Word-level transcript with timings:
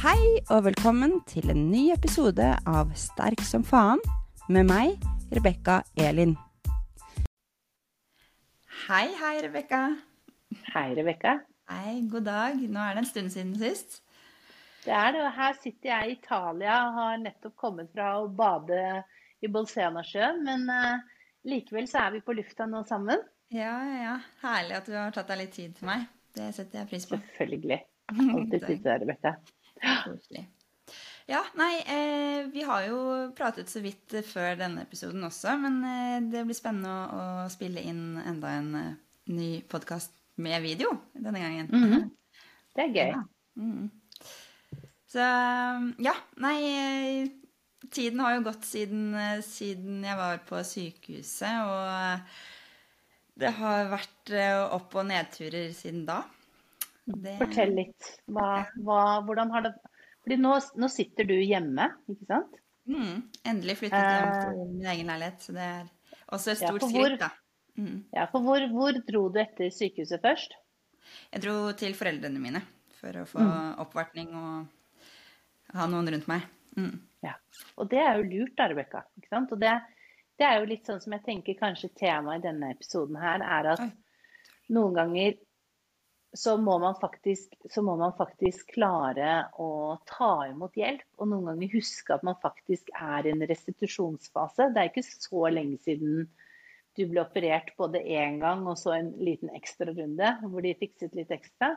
Hei 0.00 0.38
og 0.48 0.62
velkommen 0.64 1.18
til 1.28 1.50
en 1.52 1.66
ny 1.68 1.90
episode 1.92 2.44
av 2.70 2.92
Sterk 2.96 3.42
som 3.44 3.60
faen 3.68 4.00
med 4.48 4.64
meg, 4.70 4.94
Rebekka 5.28 5.82
Elin. 6.00 6.32
Hei, 8.86 9.10
hei, 9.18 9.34
Rebekka. 9.44 9.80
Hei, 10.70 10.86
Rebekka. 10.96 11.34
Hei, 11.68 11.98
god 12.14 12.24
dag. 12.30 12.56
Nå 12.64 12.80
er 12.80 12.96
det 12.96 13.02
en 13.02 13.10
stund 13.10 13.34
siden 13.36 13.52
sist. 13.60 14.00
Det 14.86 14.96
er 14.96 15.12
det. 15.18 15.26
og 15.26 15.36
Her 15.36 15.60
sitter 15.60 15.92
jeg 15.92 16.08
i 16.08 16.16
Italia 16.16 16.80
og 16.86 16.96
har 17.02 17.20
nettopp 17.26 17.58
kommet 17.60 17.92
fra 17.92 18.14
å 18.22 18.26
bade 18.40 18.80
i 19.44 19.52
Bolsena-sjøen. 19.52 20.40
Men 20.48 20.64
uh, 20.72 21.20
likevel 21.44 21.92
så 21.92 22.06
er 22.06 22.16
vi 22.16 22.24
på 22.24 22.40
lufta 22.40 22.64
nå 22.64 22.86
sammen. 22.88 23.20
Ja, 23.52 23.76
ja. 24.00 24.18
Herlig 24.46 24.80
at 24.80 24.88
du 24.88 24.96
har 24.96 25.12
tatt 25.12 25.28
deg 25.28 25.44
litt 25.44 25.56
tid 25.60 25.76
til 25.76 25.92
meg. 25.92 26.08
Det 26.32 26.54
setter 26.56 26.86
jeg 26.86 26.94
pris 26.96 27.10
på. 27.12 27.20
Selvfølgelig. 27.34 27.82
Alltid 28.16 28.60
tid 28.64 28.78
til 28.78 28.86
deg, 28.94 29.02
Rebekka. 29.04 29.36
Koselig. 29.80 30.46
Ja, 31.30 31.44
nei, 31.54 31.76
eh, 31.86 32.46
vi 32.50 32.62
har 32.66 32.82
jo 32.88 33.00
pratet 33.38 33.70
så 33.70 33.78
vidt 33.84 34.16
før 34.26 34.56
denne 34.58 34.82
episoden 34.82 35.22
også, 35.28 35.54
men 35.62 35.76
eh, 35.86 36.16
det 36.32 36.42
blir 36.48 36.58
spennende 36.58 36.90
å, 36.90 37.20
å, 37.44 37.50
spille 37.52 37.84
inn 37.86 38.18
enda 38.18 38.50
en 38.58 38.70
uh, 38.74 38.88
ny 39.30 39.50
podkast 39.70 40.16
med 40.42 40.58
video 40.64 40.90
denne 41.14 41.42
gangen. 41.42 41.68
Mm 41.70 41.84
-hmm. 41.92 42.08
Det 42.74 42.82
er 42.82 42.96
gøy. 42.96 43.12
Ja. 43.14 43.22
Mm. 43.56 43.90
Så 45.10 45.18
ja, 45.98 46.14
nei 46.36 47.30
Tiden 47.90 48.20
har 48.20 48.34
jo 48.34 48.42
gått 48.42 48.64
siden, 48.64 49.16
siden 49.42 50.04
jeg 50.04 50.16
var 50.16 50.38
på 50.46 50.62
sykehuset, 50.62 51.64
og 51.66 52.20
det 53.34 53.50
har 53.50 53.88
vært 53.90 54.30
opp- 54.70 54.94
og 54.94 55.06
nedturer 55.06 55.72
siden 55.72 56.04
da. 56.06 56.22
Det... 57.14 57.36
Fortell 57.40 57.74
litt. 57.76 58.10
Hva, 58.30 58.64
hva, 58.84 59.02
hvordan 59.26 59.52
har 59.54 59.68
det 59.68 59.74
Fordi 60.24 60.36
nå, 60.40 60.56
nå, 60.78 60.88
sitter 60.92 61.28
du 61.28 61.36
hjemme, 61.38 61.90
ikke 62.12 62.28
sant? 62.28 62.58
Mm, 62.90 63.22
endelig 63.46 63.78
flyttet 63.80 64.02
jeg 64.02 64.18
hjem 64.18 64.34
til 64.40 64.74
min 64.74 64.90
egen 64.94 65.12
leilighet. 65.12 65.46
Så 65.46 65.54
det 65.56 65.68
er 65.68 65.86
også 66.34 66.54
et 66.54 66.62
stort 66.62 66.84
ja, 66.84 66.90
skritt, 66.92 67.22
da. 67.22 67.30
Mm. 67.80 68.02
Ja, 68.12 68.26
for 68.32 68.44
hvor, 68.44 68.66
hvor, 68.74 68.98
dro 69.06 69.28
du 69.32 69.40
etter 69.40 69.70
sykehuset 69.72 70.22
først? 70.22 70.56
Jeg 71.32 71.44
dro 71.46 71.56
til 71.78 71.96
foreldrene 71.96 72.42
mine 72.42 72.62
for 73.00 73.22
å 73.22 73.26
få 73.28 73.40
mm. 73.40 73.78
oppvartning 73.84 74.34
og 74.36 75.76
ha 75.76 75.86
noen 75.90 76.10
rundt 76.12 76.28
meg. 76.30 76.44
Mm. 76.76 76.98
Ja. 77.24 77.34
Og 77.80 77.88
det 77.90 78.00
er 78.02 78.18
jo 78.18 78.28
lurt, 78.28 78.56
da, 78.58 78.68
Rebekka. 78.70 79.04
Og 79.40 79.56
det, 79.60 79.72
det, 80.38 80.46
er 80.46 80.58
jo 80.60 80.68
litt 80.70 80.88
sånn 80.88 81.00
som 81.02 81.14
jeg 81.16 81.24
tenker 81.26 81.58
kanskje 81.58 81.92
temaet 81.98 82.42
i 82.42 82.48
denne 82.48 82.72
episoden 82.74 83.18
her 83.20 83.44
er 83.44 83.72
at 83.74 83.84
Oi. 83.84 83.90
noen 84.76 84.96
ganger 84.96 85.38
så 86.32 86.56
må, 86.62 86.76
faktisk, 87.00 87.54
så 87.70 87.82
må, 87.82 87.96
man 87.98 88.12
faktisk, 88.18 88.74
klare 88.76 89.48
å 89.58 89.98
ta 90.06 90.46
imot 90.50 90.76
hjelp. 90.78 91.06
Og 91.18 91.30
noen 91.30 91.50
ganger 91.50 91.74
huske 91.74 92.14
at 92.14 92.26
man 92.26 92.38
faktisk 92.42 92.92
er 92.94 93.26
i 93.26 93.32
en 93.34 93.42
restitusjonsfase. 93.50 94.70
Det 94.70 94.82
er 94.82 94.92
ikke 94.92 95.06
så 95.06 95.48
lenge 95.50 95.80
siden 95.82 96.28
du 96.98 97.04
ble 97.10 97.22
operert 97.22 97.72
både 97.78 98.02
én 98.02 98.40
gang 98.42 98.64
og 98.66 98.78
så 98.78 98.96
en 98.96 99.12
liten 99.22 99.50
ekstra 99.54 99.92
runde 99.94 100.32
hvor 100.42 100.64
de 100.64 100.74
fikset 100.78 101.14
litt 101.18 101.30
ekstra. 101.34 101.74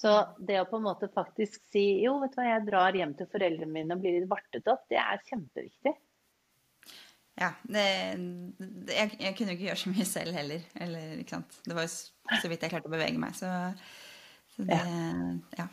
Så 0.00 0.12
det 0.40 0.58
å 0.60 0.68
på 0.68 0.78
en 0.80 0.86
måte 0.86 1.08
faktisk 1.12 1.60
si 1.72 1.84
jo, 2.02 2.16
vet 2.22 2.34
du 2.34 2.40
hva, 2.40 2.48
jeg 2.48 2.66
drar 2.68 2.96
hjem 2.96 3.12
til 3.18 3.28
foreldrene 3.32 3.72
mine 3.72 3.96
og 3.96 4.04
blir 4.04 4.26
vartet 4.30 4.68
opp, 4.72 4.84
det 4.90 4.98
er 5.00 5.20
kjempeviktig. 5.28 5.94
Ja. 7.40 7.52
Det, 7.64 7.84
det, 8.58 8.96
jeg, 8.96 9.14
jeg, 9.18 9.34
kunne 9.36 9.52
jo 9.52 9.56
ikke 9.56 9.68
gjøre 9.70 9.82
så 9.82 9.92
mye 9.92 10.08
selv 10.08 10.36
heller. 10.36 10.66
Eller, 10.86 11.14
ikke 11.22 11.38
sant? 11.38 11.60
Det 11.66 11.76
var 11.76 11.86
jo 11.88 11.92
så 11.94 12.50
vidt 12.50 12.66
jeg 12.66 12.74
klarte 12.74 12.90
å 12.90 12.94
bevege 12.94 13.20
meg. 13.20 13.36
Så, 13.38 13.52
så 14.56 14.66
det 14.68 14.80
Ja. 14.80 15.62
ja. 15.62 15.68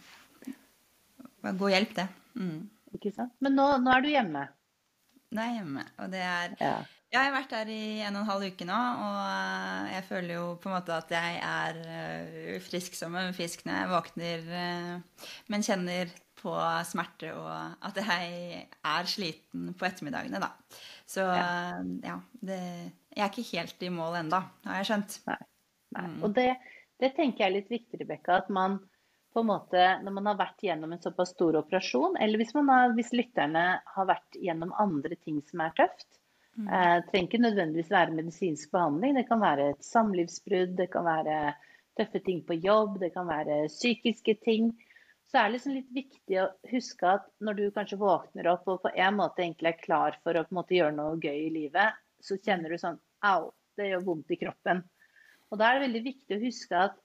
God 1.55 1.71
hjelp, 1.71 1.91
det. 1.95 2.07
Mm. 2.35 2.63
Ikke 2.97 3.11
sant. 3.15 3.35
Men 3.43 3.55
nå, 3.55 3.67
nå, 3.83 3.91
er 3.95 4.03
du 4.03 4.09
hjemme? 4.11 4.47
Nå 5.30 5.43
er 5.43 5.52
jeg 5.52 5.61
hjemme. 5.61 5.83
Og 6.03 6.15
det 6.15 6.23
er 6.25 6.55
ja. 6.59 6.80
Jeg 7.09 7.25
har 7.25 7.33
vært 7.33 7.53
der 7.55 7.69
i 7.73 7.83
en 8.05 8.19
og 8.19 8.21
en 8.21 8.27
halv 8.27 8.43
uke 8.53 8.65
nå, 8.69 8.80
og 9.02 9.87
jeg 9.89 10.03
føler 10.05 10.36
jo 10.36 10.43
på 10.61 10.69
en 10.69 10.75
måte 10.75 10.93
at 10.93 11.09
jeg 11.09 11.39
er 11.42 11.80
eh, 11.89 12.59
frisk 12.61 12.93
som 12.93 13.15
en 13.17 13.33
fisk 13.33 13.64
når 13.65 13.80
jeg 13.80 13.89
våkner, 13.89 14.43
eh, 14.59 15.31
men 15.49 15.65
kjenner 15.65 16.11
på 16.37 16.53
smerte 16.86 17.31
og 17.33 17.49
at 17.89 17.98
jeg 17.98 18.59
er 18.61 19.09
sliten 19.09 19.73
på 19.73 19.87
ettermiddagene, 19.89 20.37
da. 20.43 20.52
Så 21.09 21.23
ja, 21.25 22.20
det, 22.45 22.59
jeg 23.15 23.23
er 23.23 23.31
ikke 23.31 23.47
helt 23.55 23.86
i 23.86 23.89
mål 23.93 24.20
enda, 24.20 24.43
har 24.67 24.81
jeg 24.81 24.92
skjønt. 24.92 25.15
Nei. 25.30 25.39
Nei. 25.97 26.05
Mm. 26.05 26.20
Og 26.27 26.36
det, 26.36 26.49
det, 27.02 27.15
tenker 27.17 27.43
jeg 27.43 27.49
er 27.49 27.55
litt 27.55 27.71
viktig, 27.73 28.02
Rebekka, 28.03 28.43
at 28.43 28.52
man 28.53 28.77
på 29.33 29.42
en 29.42 29.49
måte, 29.49 29.81
når 30.03 30.15
man 30.15 30.30
har 30.31 30.37
vært 30.39 30.64
gjennom 30.65 30.93
en 30.93 31.02
såpass 31.02 31.33
stor 31.36 31.58
operasjon, 31.59 32.17
eller 32.21 32.42
hvis, 32.42 32.53
har, 32.58 32.93
hvis 32.98 33.11
lytterne 33.14 33.65
har 33.95 34.09
vært 34.09 34.37
gjennom 34.42 34.73
andre 34.81 35.17
ting 35.21 35.42
som 35.49 35.64
er 35.65 35.73
tøft, 35.77 36.08
mm. 36.58 36.67
eh, 36.67 36.95
trenger 37.09 37.27
ikke 37.27 37.42
nødvendigvis 37.45 37.92
være 37.93 38.15
medisinsk 38.17 38.73
behandling. 38.73 39.17
Det 39.17 39.25
kan 39.30 39.42
være 39.42 39.71
et 39.73 39.86
samlivsbrudd, 39.86 40.75
det 40.77 40.89
kan 40.93 41.05
være 41.09 41.39
tøffe 41.99 42.21
ting 42.25 42.42
på 42.45 42.58
jobb, 42.61 42.98
det 43.02 43.11
kan 43.17 43.30
være 43.30 43.64
psykiske 43.69 44.37
ting 44.45 44.71
så 45.30 45.38
er 45.38 45.48
det 45.48 45.56
liksom 45.58 45.76
litt 45.76 45.90
viktig 45.94 46.38
å 46.42 46.48
huske 46.72 47.10
at 47.17 47.28
når 47.45 47.58
du 47.60 47.66
kanskje 47.73 48.00
våkner 48.02 48.50
opp 48.50 48.70
og 48.72 48.82
på 48.86 48.92
en 48.95 49.17
måte 49.20 49.44
egentlig 49.44 49.73
er 49.73 49.84
klar 49.84 50.17
for 50.23 50.40
å 50.40 50.45
måte 50.56 50.78
gjøre 50.78 50.95
noe 50.98 51.20
gøy 51.22 51.44
i 51.45 51.52
livet, 51.54 52.00
så 52.23 52.40
kjenner 52.42 52.73
du 52.73 52.80
sånn 52.82 52.98
Au, 53.30 53.52
det 53.78 53.92
gjør 53.92 54.08
vondt 54.08 54.32
i 54.34 54.40
kroppen. 54.40 54.82
Og 55.52 55.60
da 55.60 55.67
er 55.67 55.78
det 55.78 55.88
veldig 55.88 56.02
viktig 56.06 56.38
å 56.38 56.44
huske 56.44 56.82
at 56.88 56.98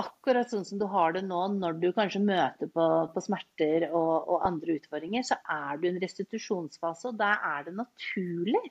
akkurat 0.00 0.50
sånn 0.50 0.64
som 0.68 0.80
du 0.80 0.86
har 0.90 1.14
det 1.16 1.22
nå, 1.24 1.38
når 1.56 1.78
du 1.80 1.86
kanskje 1.96 2.24
møter 2.24 2.70
på, 2.72 2.86
på 3.12 3.22
smerter 3.24 3.86
og, 3.88 4.26
og, 4.26 4.40
andre 4.48 4.76
utfordringer, 4.80 5.24
så 5.24 5.38
er 5.52 5.78
du 5.78 5.86
i 5.86 5.92
en 5.92 6.02
restitusjonsfase, 6.02 7.12
og 7.12 7.20
da 7.20 7.36
er 7.54 7.68
det 7.68 7.76
naturlig 7.78 8.64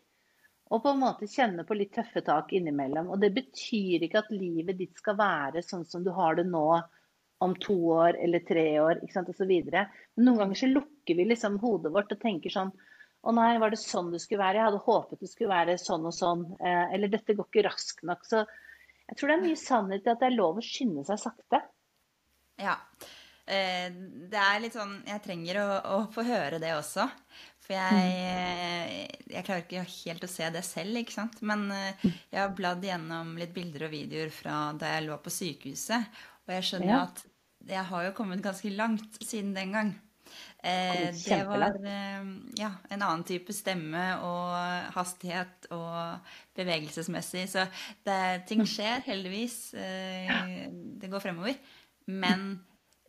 å 0.74 0.82
på 0.82 0.92
en 0.92 1.02
måte 1.02 1.30
kjenne 1.30 1.66
på 1.66 1.78
litt 1.78 1.94
tøffe 1.96 2.22
tak 2.26 2.54
innimellom. 2.58 3.12
Og 3.14 3.22
det 3.22 3.32
betyr 3.36 4.06
ikke 4.06 4.24
at 4.24 4.32
livet 4.34 4.78
ditt 4.82 5.02
skal 5.02 5.18
være 5.20 5.64
sånn 5.66 5.86
som 5.90 6.06
du 6.06 6.12
har 6.14 6.38
det 6.38 6.48
nå 6.50 6.68
om 7.46 7.56
to 7.62 7.76
år 7.96 8.18
eller 8.22 8.44
tre 8.48 8.66
år 8.82 9.02
ikke 9.02 9.16
sant, 9.16 9.32
osv. 9.32 9.54
Men 9.72 10.28
noen 10.28 10.42
ganger 10.44 10.62
så 10.62 10.70
lukker 10.72 11.18
vi 11.18 11.28
liksom 11.30 11.60
hodet 11.64 11.94
vårt 11.96 12.14
og 12.16 12.22
tenker 12.22 12.54
sånn 12.54 12.74
Å 13.26 13.32
nei, 13.34 13.56
var 13.58 13.74
det 13.74 13.82
sånn 13.82 14.12
det 14.14 14.20
skulle 14.22 14.44
være? 14.44 14.60
Jeg 14.60 14.68
hadde 14.68 14.86
håpet 14.86 15.24
det 15.24 15.32
skulle 15.32 15.56
være 15.56 15.80
sånn 15.82 16.04
og 16.06 16.14
sånn. 16.14 16.44
Eh, 16.60 16.94
eller 16.94 17.10
dette 17.10 17.34
går 17.34 17.48
ikke 17.48 17.64
raskt 17.66 18.04
nok. 18.06 18.22
Så 18.30 18.44
jeg 18.46 19.18
tror 19.18 19.32
det 19.32 19.38
er 19.38 19.46
mye 19.48 19.58
sannhet 19.58 20.06
i 20.06 20.12
at 20.14 20.22
det 20.22 20.28
er 20.30 20.36
lov 20.38 20.60
å 20.62 20.66
skynde 20.66 21.06
seg 21.08 21.22
sakte. 21.24 21.64
Ja. 22.62 22.76
Eh, 23.46 23.90
det 24.30 24.40
er 24.42 24.62
litt 24.64 24.74
sånn 24.74 24.96
Jeg 25.06 25.22
trenger 25.22 25.60
å, 25.62 25.66
å 25.94 25.98
få 26.14 26.24
høre 26.26 26.58
det 26.62 26.72
også. 26.78 27.06
For 27.66 27.74
jeg, 27.74 27.98
mm. 27.98 29.30
jeg, 29.34 29.46
klarer 29.46 29.64
ikke 29.64 29.84
helt 29.90 30.26
å 30.26 30.30
se 30.30 30.50
det 30.54 30.62
selv, 30.66 31.00
ikke 31.02 31.16
sant. 31.16 31.40
Men 31.46 31.66
eh, 31.74 32.04
jeg 32.30 32.42
har 32.42 32.54
bladd 32.58 32.86
gjennom 32.86 33.34
litt 33.42 33.56
bilder 33.56 33.88
og 33.88 33.96
videoer 33.96 34.34
fra 34.34 34.58
da 34.78 34.96
jeg 34.96 35.08
lå 35.08 35.18
på 35.22 35.34
sykehuset. 35.34 36.20
Og 36.46 36.54
jeg 36.54 36.68
skjønner 36.70 36.94
ja. 36.94 37.00
at 37.08 37.24
jeg 37.70 37.86
har 37.90 38.08
jo 38.08 38.16
kommet 38.18 38.44
ganske 38.46 38.70
langt 38.74 39.22
siden 39.24 39.56
den 39.56 39.72
gang. 39.76 39.94
Eh, 40.66 41.14
det 41.14 41.44
var 41.46 41.76
eh, 41.86 42.26
ja, 42.58 42.72
en 42.90 43.04
annen 43.06 43.24
type 43.28 43.54
stemme 43.54 44.06
og 44.26 44.96
hastighet 44.96 45.68
og 45.76 46.32
bevegelsesmessig. 46.58 47.46
Så 47.52 47.68
det, 48.08 48.48
ting 48.50 48.66
skjer, 48.70 49.04
heldigvis. 49.06 49.60
Eh, 49.78 50.32
det 51.02 51.12
går 51.12 51.24
fremover. 51.24 51.60
Men 52.10 52.56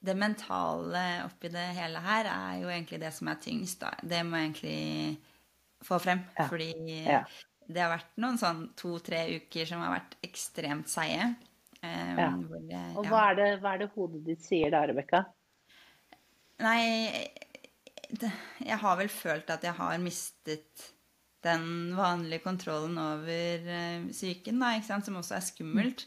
det 0.06 0.16
mentale 0.16 1.06
oppi 1.24 1.50
det 1.52 1.64
hele 1.78 2.02
her 2.04 2.28
er 2.30 2.60
jo 2.60 2.70
egentlig 2.70 3.00
det 3.02 3.14
som 3.16 3.32
er 3.32 3.40
tyngst. 3.42 3.80
Da. 3.80 3.94
Det 4.02 4.22
må 4.26 4.36
jeg 4.40 4.50
egentlig 4.50 5.86
få 5.86 6.00
frem. 6.02 6.22
Ja. 6.36 6.48
Fordi 6.50 6.70
ja. 7.06 7.22
det 7.66 7.82
har 7.82 7.94
vært 7.96 8.16
noen 8.20 8.40
sånn 8.40 8.66
to-tre 8.78 9.24
uker 9.40 9.68
som 9.68 9.84
har 9.84 9.96
vært 9.96 10.18
ekstremt 10.26 10.92
seige. 10.92 11.32
Ja. 11.86 12.30
Jeg, 12.70 12.92
og 12.96 13.04
hva 13.10 13.20
er, 13.30 13.34
det, 13.38 13.48
hva 13.62 13.70
er, 13.74 13.78
det, 13.84 13.90
hodet 13.94 14.22
ditt 14.26 14.42
sier 14.44 14.70
da, 14.74 14.80
Rebekka? 14.88 15.20
Nei, 16.64 16.82
det, 18.10 18.30
jeg 18.64 18.78
har 18.82 18.94
vel 19.00 19.10
følt 19.12 19.50
at 19.52 19.62
jeg 19.66 19.74
har 19.76 19.98
mistet 20.02 20.92
den 21.46 21.94
vanlige 21.96 22.42
kontrollen 22.42 22.98
over 22.98 23.58
uh, 23.68 24.08
psyken, 24.10 24.60
da, 24.62 24.82
som 24.82 25.16
også 25.20 25.34
er 25.36 25.40
skummelt. 25.46 26.00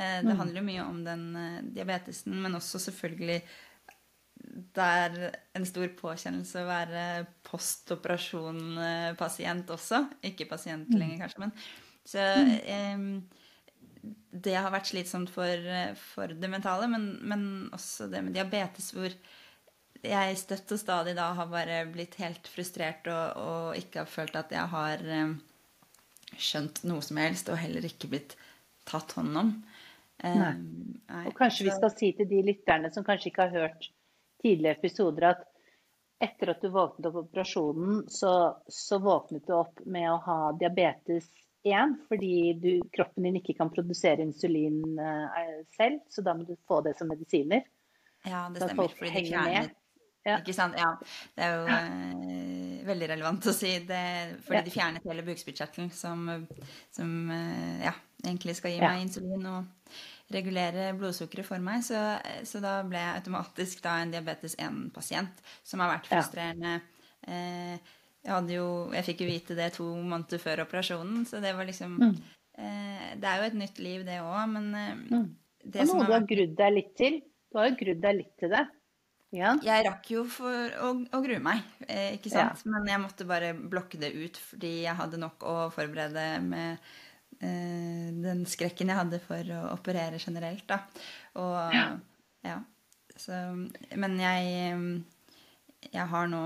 Uh, 0.00 0.20
det 0.24 0.32
mm. 0.32 0.38
handler 0.40 0.58
jo 0.60 0.68
mye 0.68 0.82
om 0.84 1.04
den 1.06 1.36
uh, 1.36 1.60
diabetesen, 1.72 2.42
men 2.44 2.54
også 2.58 2.78
selvfølgelig 2.90 3.40
det 4.76 4.82
er 4.82 5.10
en 5.56 5.66
stor 5.68 5.88
påkjennelse 5.96 6.62
å 6.62 6.68
være 6.68 7.26
postoperasjon-pasient 7.46 9.70
også. 9.70 9.98
Ikke 10.28 10.50
pasient 10.50 10.88
mm. 10.90 10.96
lenger, 10.98 11.18
kanskje, 11.22 11.40
men 11.44 11.52
så 12.02 12.22
um, 12.96 13.22
det 14.02 14.56
har 14.56 14.72
vært 14.74 14.90
slitsomt 14.90 15.30
for, 15.30 15.68
for 16.14 16.32
det 16.34 16.50
mentale, 16.50 16.88
men, 16.90 17.06
men, 17.28 17.44
også 17.74 18.08
det 18.10 18.22
med 18.26 18.34
diabetes, 18.36 18.90
hvor 18.96 19.14
jeg 20.02 20.38
støtt 20.40 20.74
og 20.74 20.80
stadig 20.80 21.14
da 21.14 21.28
har 21.38 21.50
bare 21.50 21.84
blitt 21.92 22.16
helt 22.18 22.48
frustrert 22.50 23.06
og, 23.12 23.38
og 23.38 23.78
ikke 23.78 24.02
har 24.02 24.10
følt 24.10 24.38
at 24.40 24.50
jeg 24.50 24.72
har 24.72 25.04
um, 25.22 25.36
skjønt 26.34 26.82
noe 26.90 27.04
som 27.06 27.20
helst, 27.22 27.52
og 27.52 27.60
heller 27.60 27.86
ikke 27.86 28.10
blitt 28.10 28.34
tatt 28.88 29.14
hånd 29.14 29.38
om. 29.38 29.54
Um, 30.22 30.42
nei. 31.06 31.22
Og 31.28 31.36
kanskje 31.38 31.68
vi 31.68 31.76
skal 31.76 31.94
si 31.94 32.10
til 32.18 32.30
de 32.30 32.42
lytterne 32.46 32.90
som 32.94 33.06
kanskje 33.06 33.30
ikke 33.30 33.46
har 33.46 33.68
hørt 33.68 33.88
tidligere 34.42 34.80
episoder, 34.80 35.28
at 35.36 35.48
etter 36.22 36.52
at 36.52 36.62
du 36.62 36.70
våknet 36.74 37.08
opp 37.08 37.20
operasjonen, 37.24 38.04
så, 38.10 38.32
så 38.66 38.98
våknet 39.02 39.46
du 39.46 39.54
opp 39.58 39.80
med 39.86 40.06
å 40.10 40.20
ha 40.26 40.38
diabetes 40.58 41.30
1 41.64 41.94
fordi 42.08 42.32
du, 42.58 42.70
kroppen 42.94 43.28
din 43.28 43.38
ikke 43.38 43.54
kan 43.58 43.70
produsere 43.72 44.24
insulin 44.24 44.82
uh, 44.98 45.60
selv, 45.76 46.02
så 46.10 46.24
da 46.26 46.34
må 46.34 46.48
du 46.48 46.56
få 46.68 46.80
det 46.86 46.96
som 46.98 47.10
medisiner. 47.10 47.62
Ja, 48.26 48.48
det 48.50 48.62
stemmer. 48.64 48.90
Fordi 48.98 49.14
det 49.14 49.28
fjerner 49.28 49.70
ja. 50.22 50.38
Ikke 50.38 50.54
sant? 50.54 50.76
Ja. 50.78 50.92
Det 51.34 51.42
er 51.42 51.56
jo 51.56 51.62
eh, 51.74 52.82
veldig 52.86 53.08
relevant 53.10 53.48
å 53.50 53.54
si 53.56 53.72
det, 53.88 54.04
fordi 54.46 54.60
ja. 54.60 54.64
de 54.66 54.74
fjernet 54.74 55.06
hele 55.10 55.24
bukspyttkjertelen 55.26 55.90
som, 55.94 56.28
som 56.94 57.32
eh, 57.34 57.82
ja, 57.88 57.94
egentlig 58.22 58.54
skal 58.58 58.76
gi 58.76 58.82
meg 58.84 59.02
insulin 59.02 59.48
og 59.50 59.96
regulere 60.32 60.92
blodsukkeret 60.98 61.48
for 61.48 61.64
meg. 61.64 61.82
Så, 61.86 61.98
så, 62.48 62.62
da 62.62 62.78
ble 62.86 63.02
jeg 63.02 63.18
automatisk 63.18 63.82
da 63.82 63.96
en 64.04 64.14
diabetes 64.14 64.54
1-pasient, 64.62 65.42
som 65.66 65.82
har 65.82 65.96
vært 65.96 66.08
frustrerende. 66.12 66.76
Eh, 67.26 67.92
jeg, 68.22 68.54
jo, 68.54 68.66
jeg 68.94 69.06
fikk 69.08 69.24
jo 69.24 69.30
vite 69.30 69.56
det 69.58 69.72
to 69.76 69.88
måneder 69.98 70.42
før 70.42 70.62
operasjonen, 70.66 71.24
så 71.26 71.40
det 71.42 71.54
var 71.58 71.66
liksom 71.66 71.96
mm. 71.98 72.12
eh, 72.58 73.08
Det 73.18 73.28
er 73.28 73.40
jo 73.40 73.48
et 73.48 73.58
nytt 73.58 73.80
liv, 73.82 74.04
det 74.06 74.20
òg, 74.22 74.44
men 74.52 74.68
eh, 74.78 74.92
mm. 75.10 75.26
det 75.64 75.82
Og 75.82 75.90
noe 75.90 76.06
du 76.06 76.14
har 76.14 76.28
grudd 76.30 76.54
deg 76.60 76.76
litt 76.76 76.94
til. 76.98 77.18
Du 77.50 77.58
har 77.58 77.70
jo 77.70 77.78
grudd 77.82 78.02
deg 78.04 78.18
litt 78.20 78.32
til 78.40 78.54
det. 78.54 78.62
Ja. 79.32 79.54
Jeg 79.64 79.86
rakk 79.86 80.10
jo 80.12 80.26
for 80.28 80.74
å, 80.84 80.90
å 81.16 81.20
grue 81.24 81.40
meg, 81.42 81.62
eh, 81.88 82.18
ikke 82.18 82.30
sant? 82.30 82.60
Ja. 82.62 82.72
Men 82.74 82.90
jeg 82.90 83.00
måtte 83.00 83.26
bare 83.28 83.54
blokke 83.56 84.00
det 84.00 84.12
ut 84.12 84.36
fordi 84.50 84.82
jeg 84.84 84.98
hadde 84.98 85.20
nok 85.20 85.46
å 85.48 85.54
forberede 85.72 86.26
med 86.44 86.92
eh, 87.40 88.10
den 88.22 88.44
skrekken 88.48 88.92
jeg 88.92 89.00
hadde 89.00 89.22
for 89.24 89.54
å 89.56 89.62
operere 89.72 90.20
generelt, 90.20 90.66
da. 90.68 90.82
Og 91.40 91.74
ja. 91.74 91.88
ja 92.44 92.60
så, 93.16 93.40
men 93.98 94.20
jeg, 94.20 94.76
jeg 95.88 96.06
har 96.12 96.30
nå 96.30 96.44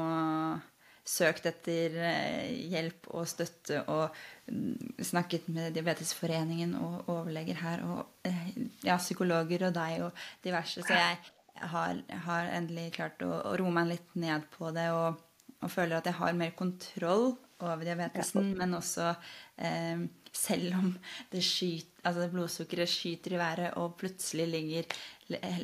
søkt 1.07 1.47
etter 1.47 1.95
eh, 2.03 2.51
hjelp 2.73 3.07
og 3.15 3.29
støtte 3.31 3.83
og 3.93 4.15
mm, 4.51 4.99
snakket 5.07 5.47
med 5.55 5.77
Diabetesforeningen 5.77 6.75
og 6.81 7.11
overleger 7.13 7.61
her 7.63 7.85
og 7.87 8.27
eh, 8.27 8.51
ja, 8.87 8.99
psykologer 8.99 9.69
og 9.69 9.77
deg 9.77 10.03
og 10.09 10.27
diverse. 10.45 10.83
Så 10.83 10.99
jeg 10.99 11.21
har, 11.73 12.03
har 12.27 12.53
endelig 12.57 12.91
klart 12.99 13.23
å, 13.25 13.31
å, 13.39 13.55
roe 13.59 13.73
meg 13.73 13.93
litt 13.95 14.19
ned 14.19 14.49
på 14.57 14.73
det 14.75 14.89
og, 14.95 15.23
og, 15.61 15.69
føler 15.73 16.01
at 16.01 16.11
jeg 16.11 16.19
har 16.19 16.39
mer 16.39 16.55
kontroll 16.59 17.37
over 17.63 17.87
diabetesen, 17.87 18.51
ja. 18.51 18.59
men 18.59 18.77
også 18.77 19.13
eh, 19.63 20.03
selv 20.37 20.75
om 20.77 20.91
det 21.31 21.41
skyter, 21.47 22.03
altså 22.07 22.27
blodsukkeret 22.35 22.91
skyter 22.91 23.39
i 23.39 23.41
været 23.41 23.79
og 23.81 23.95
plutselig 24.03 24.51
ligger 24.51 24.99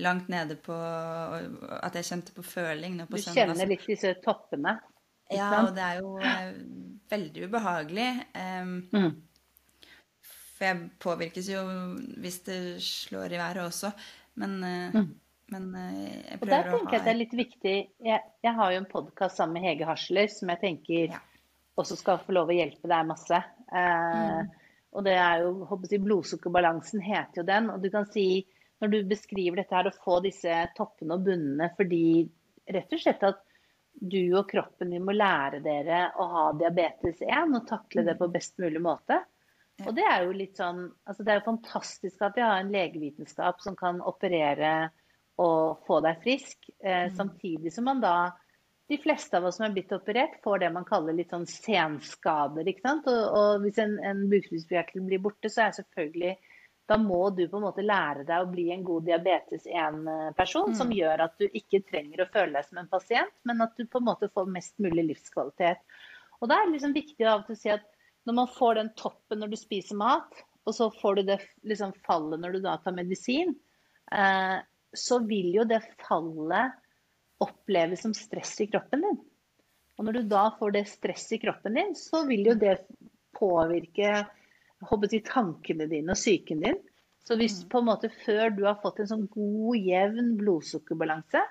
langt 0.02 0.30
nede 0.32 0.56
på 0.58 0.74
At 0.74 1.94
jeg 1.94 2.08
kjente 2.08 2.32
på 2.34 2.42
føling 2.42 2.96
på 3.06 3.20
Du 3.20 3.22
kjenner 3.22 3.68
litt 3.68 3.84
disse 3.86 4.16
toppene? 4.24 4.78
Ja, 5.36 5.50
og 5.62 5.74
det 5.76 5.84
er 5.86 6.00
jo 6.00 6.14
eh, 6.18 6.54
veldig 7.12 7.48
ubehagelig. 7.48 8.08
Um, 8.36 8.74
mm. 8.92 9.10
For 10.56 10.68
jeg 10.68 10.90
påvirkes 11.02 11.50
jo 11.52 11.64
hvis 12.22 12.40
det 12.46 12.60
slår 12.84 13.36
i 13.36 13.40
været 13.40 13.64
også. 13.66 13.92
Men 14.40 14.58
uh, 14.62 15.00
mm. 15.00 15.10
Men 15.52 15.68
eh, 15.76 16.20
jeg 16.30 16.40
prøver 16.40 16.52
å 16.52 16.56
ha 16.56 16.60
Og 16.62 16.64
der 16.64 16.70
tenker 16.72 16.96
jeg 16.96 17.04
det 17.04 17.12
er 17.12 17.18
litt 17.18 17.36
viktig 17.36 17.74
Jeg, 18.06 18.20
jeg 18.46 18.54
har 18.56 18.72
jo 18.72 18.80
en 18.80 18.88
podkast 18.88 19.40
sammen 19.40 19.58
med 19.58 19.66
Hege 19.66 19.88
Hasler 19.88 20.30
som 20.32 20.52
jeg 20.52 20.62
tenker 20.62 21.12
ja. 21.12 21.20
også 21.80 21.98
skal 22.00 22.22
få 22.24 22.36
lov 22.38 22.52
å 22.52 22.56
hjelpe 22.56 22.88
deg 22.88 23.08
masse. 23.10 23.40
Uh, 23.68 24.16
mm. 24.16 24.50
Og 24.92 25.06
det 25.06 25.16
er 25.16 25.44
jo 25.44 25.52
håper 25.70 25.94
jeg, 25.94 26.04
Blodsukkerbalansen 26.04 27.04
heter 27.04 27.42
jo 27.42 27.46
den. 27.48 27.70
Og 27.72 27.84
du 27.84 27.88
kan 27.92 28.04
si, 28.12 28.44
når 28.82 28.92
du 28.92 28.98
beskriver 29.08 29.60
dette 29.60 29.76
her, 29.76 29.88
å 29.88 30.04
få 30.04 30.18
disse 30.24 30.56
toppene 30.76 31.16
og 31.16 31.24
bunnene 31.28 31.70
fordi 31.78 32.04
rett 32.72 32.92
og 32.92 33.00
slett 33.00 33.24
at 33.26 33.40
du 33.92 34.34
og 34.38 34.48
kroppen 34.50 34.90
din 34.90 35.04
må 35.06 35.14
lære 35.14 35.60
dere 35.64 36.08
å 36.18 36.26
ha 36.32 36.46
diabetes 36.58 37.20
1 37.22 37.54
og 37.58 37.68
takle 37.68 38.04
det 38.06 38.16
på 38.18 38.30
best 38.32 38.58
mulig 38.62 38.82
måte. 38.82 39.20
Og 39.82 39.94
det 39.96 40.04
er 40.06 40.26
jo 40.26 40.34
litt 40.36 40.58
sånn 40.60 40.84
altså 41.08 41.24
Det 41.24 41.32
er 41.32 41.40
jo 41.40 41.48
fantastisk 41.48 42.22
at 42.22 42.36
vi 42.36 42.44
har 42.44 42.60
en 42.60 42.72
legevitenskap 42.72 43.62
som 43.64 43.76
kan 43.78 44.02
operere 44.04 44.90
og 45.42 45.82
få 45.86 46.00
deg 46.04 46.20
frisk. 46.22 46.68
Eh, 46.84 47.08
mm. 47.08 47.16
Samtidig 47.16 47.72
som 47.74 47.88
man 47.88 48.02
da 48.02 48.16
De 48.90 48.98
fleste 49.00 49.38
av 49.38 49.46
oss 49.48 49.56
som 49.56 49.64
er 49.64 49.72
blitt 49.72 49.92
operert, 49.94 50.34
får 50.44 50.58
det 50.60 50.68
man 50.74 50.84
kaller 50.84 51.14
litt 51.16 51.30
sånn 51.32 51.46
senskader. 51.48 52.66
ikke 52.68 52.82
sant? 52.84 53.06
Og, 53.08 53.20
og 53.38 53.62
hvis 53.62 53.78
en, 53.80 53.94
en 54.04 54.26
blir 54.28 55.22
borte, 55.22 55.48
så 55.48 55.62
er 55.64 55.76
selvfølgelig 55.78 56.34
da 56.92 56.98
må 57.00 57.22
du 57.32 57.46
på 57.48 57.58
en 57.58 57.64
måte 57.64 57.84
lære 57.84 58.26
deg 58.28 58.44
å 58.44 58.50
bli 58.52 58.68
en 58.74 58.84
god 58.84 59.06
diabetes 59.08 59.64
1-person, 59.64 60.72
mm. 60.72 60.78
som 60.78 60.92
gjør 60.92 61.24
at 61.24 61.34
du 61.40 61.46
ikke 61.48 61.82
trenger 61.88 62.24
å 62.24 62.30
føle 62.34 62.58
deg 62.58 62.68
som 62.68 62.82
en 62.82 62.90
pasient, 62.92 63.32
men 63.48 63.64
at 63.64 63.72
du 63.78 63.86
på 63.88 64.02
en 64.02 64.08
måte 64.10 64.28
får 64.32 64.50
mest 64.52 64.76
mulig 64.82 65.06
livskvalitet. 65.08 65.80
Og 66.42 66.50
da 66.50 66.58
er 66.58 66.68
det 66.68 66.76
liksom 66.76 66.96
viktig 66.96 67.26
av 67.26 67.40
og 67.40 67.48
til 67.48 67.56
å 67.56 67.62
si 67.62 67.72
at 67.72 67.88
når 68.28 68.38
man 68.38 68.50
får 68.54 68.78
den 68.78 68.92
toppen 68.98 69.42
når 69.42 69.54
du 69.54 69.58
spiser 69.58 69.98
mat, 69.98 70.44
og 70.62 70.76
så 70.76 70.90
får 70.94 71.18
du 71.18 71.22
det 71.32 71.38
liksom 71.66 71.94
fallet 72.06 72.42
når 72.42 72.56
du 72.56 72.62
da 72.66 72.76
tar 72.82 72.94
medisin, 72.94 73.54
eh, 74.14 74.58
så 74.92 75.18
vil 75.26 75.50
jo 75.56 75.66
det 75.66 75.80
fallet 76.04 76.76
oppleves 77.42 78.04
som 78.04 78.14
stress 78.14 78.54
i 78.62 78.68
kroppen 78.70 79.02
din. 79.02 79.18
Og 79.98 80.06
når 80.06 80.18
du 80.18 80.28
da 80.30 80.44
får 80.58 80.76
det 80.76 80.84
stress 80.90 81.26
i 81.34 81.40
kroppen 81.42 81.74
din, 81.78 81.96
så 81.98 82.22
vil 82.28 82.46
jo 82.52 82.54
det 82.58 82.76
påvirke 83.36 84.22
håper 84.88 85.14
i 85.14 85.22
tankene 85.26 85.88
dine 85.90 86.14
og 86.14 86.20
psyken 86.20 86.62
din. 86.64 86.78
Så 87.22 87.36
hvis 87.38 87.60
mm. 87.62 87.66
på 87.70 87.80
en 87.82 87.88
måte 87.88 88.10
før 88.24 88.50
du 88.54 88.64
har 88.66 88.80
fått 88.82 89.02
en 89.02 89.10
sånn 89.12 89.26
god, 89.30 89.76
jevn 89.78 90.32
blodsukkerbalanse, 90.40 91.42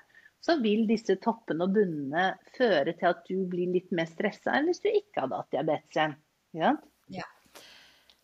så 0.42 0.56
vil 0.60 0.84
disse 0.88 1.16
toppene 1.22 1.68
og 1.68 1.76
bunnene 1.76 2.32
føre 2.56 2.96
til 2.98 3.12
at 3.12 3.22
du 3.28 3.44
blir 3.48 3.70
litt 3.70 3.92
mer 3.94 4.10
stressa 4.10 4.56
enn 4.58 4.66
hvis 4.68 4.82
du 4.82 4.90
ikke 4.90 5.22
hadde 5.22 5.38
hatt 5.38 5.54
diabetes. 5.54 6.18
Ja? 6.58 6.74
ja. 7.14 7.28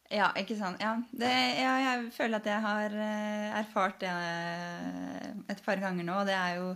Ja, 0.08 0.30
ikke 0.40 0.56
sant. 0.56 0.80
Ja, 0.80 0.94
det, 1.12 1.30
ja, 1.60 1.74
jeg 1.84 2.08
føler 2.16 2.40
at 2.40 2.46
jeg 2.48 2.64
har 2.64 2.94
uh, 2.96 3.58
erfart 3.60 3.98
det 4.00 4.12
uh, 4.12 5.26
et 5.52 5.60
par 5.66 5.82
ganger 5.82 6.06
nå. 6.08 6.14
Og 6.22 6.28
det 6.28 6.36
er 6.36 6.54
jo 6.56 6.70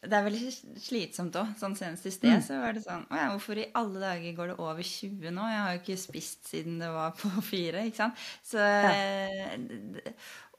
det 0.00 0.16
er 0.16 0.24
veldig 0.24 0.50
slitsomt 0.80 1.36
òg. 1.36 1.50
Sånn 1.60 1.74
senest 1.76 2.06
i 2.08 2.12
sted 2.14 2.38
mm. 2.38 2.44
så 2.46 2.58
var 2.62 2.76
det 2.76 2.82
sånn 2.86 3.02
Å 3.12 3.18
ja, 3.18 3.26
hvorfor 3.34 3.58
i 3.60 3.66
alle 3.76 4.00
dager 4.00 4.36
går 4.38 4.52
det 4.52 4.56
over 4.64 4.86
20 4.86 5.34
nå? 5.36 5.48
Jeg 5.50 5.60
har 5.60 5.74
jo 5.74 5.80
ikke 5.82 5.96
spist 6.00 6.48
siden 6.48 6.78
det 6.80 6.88
var 6.94 7.12
på 7.18 7.32
fire, 7.50 7.84
ikke 7.88 8.00
sant. 8.06 8.22
Så 8.46 8.60
ja. 8.64 9.50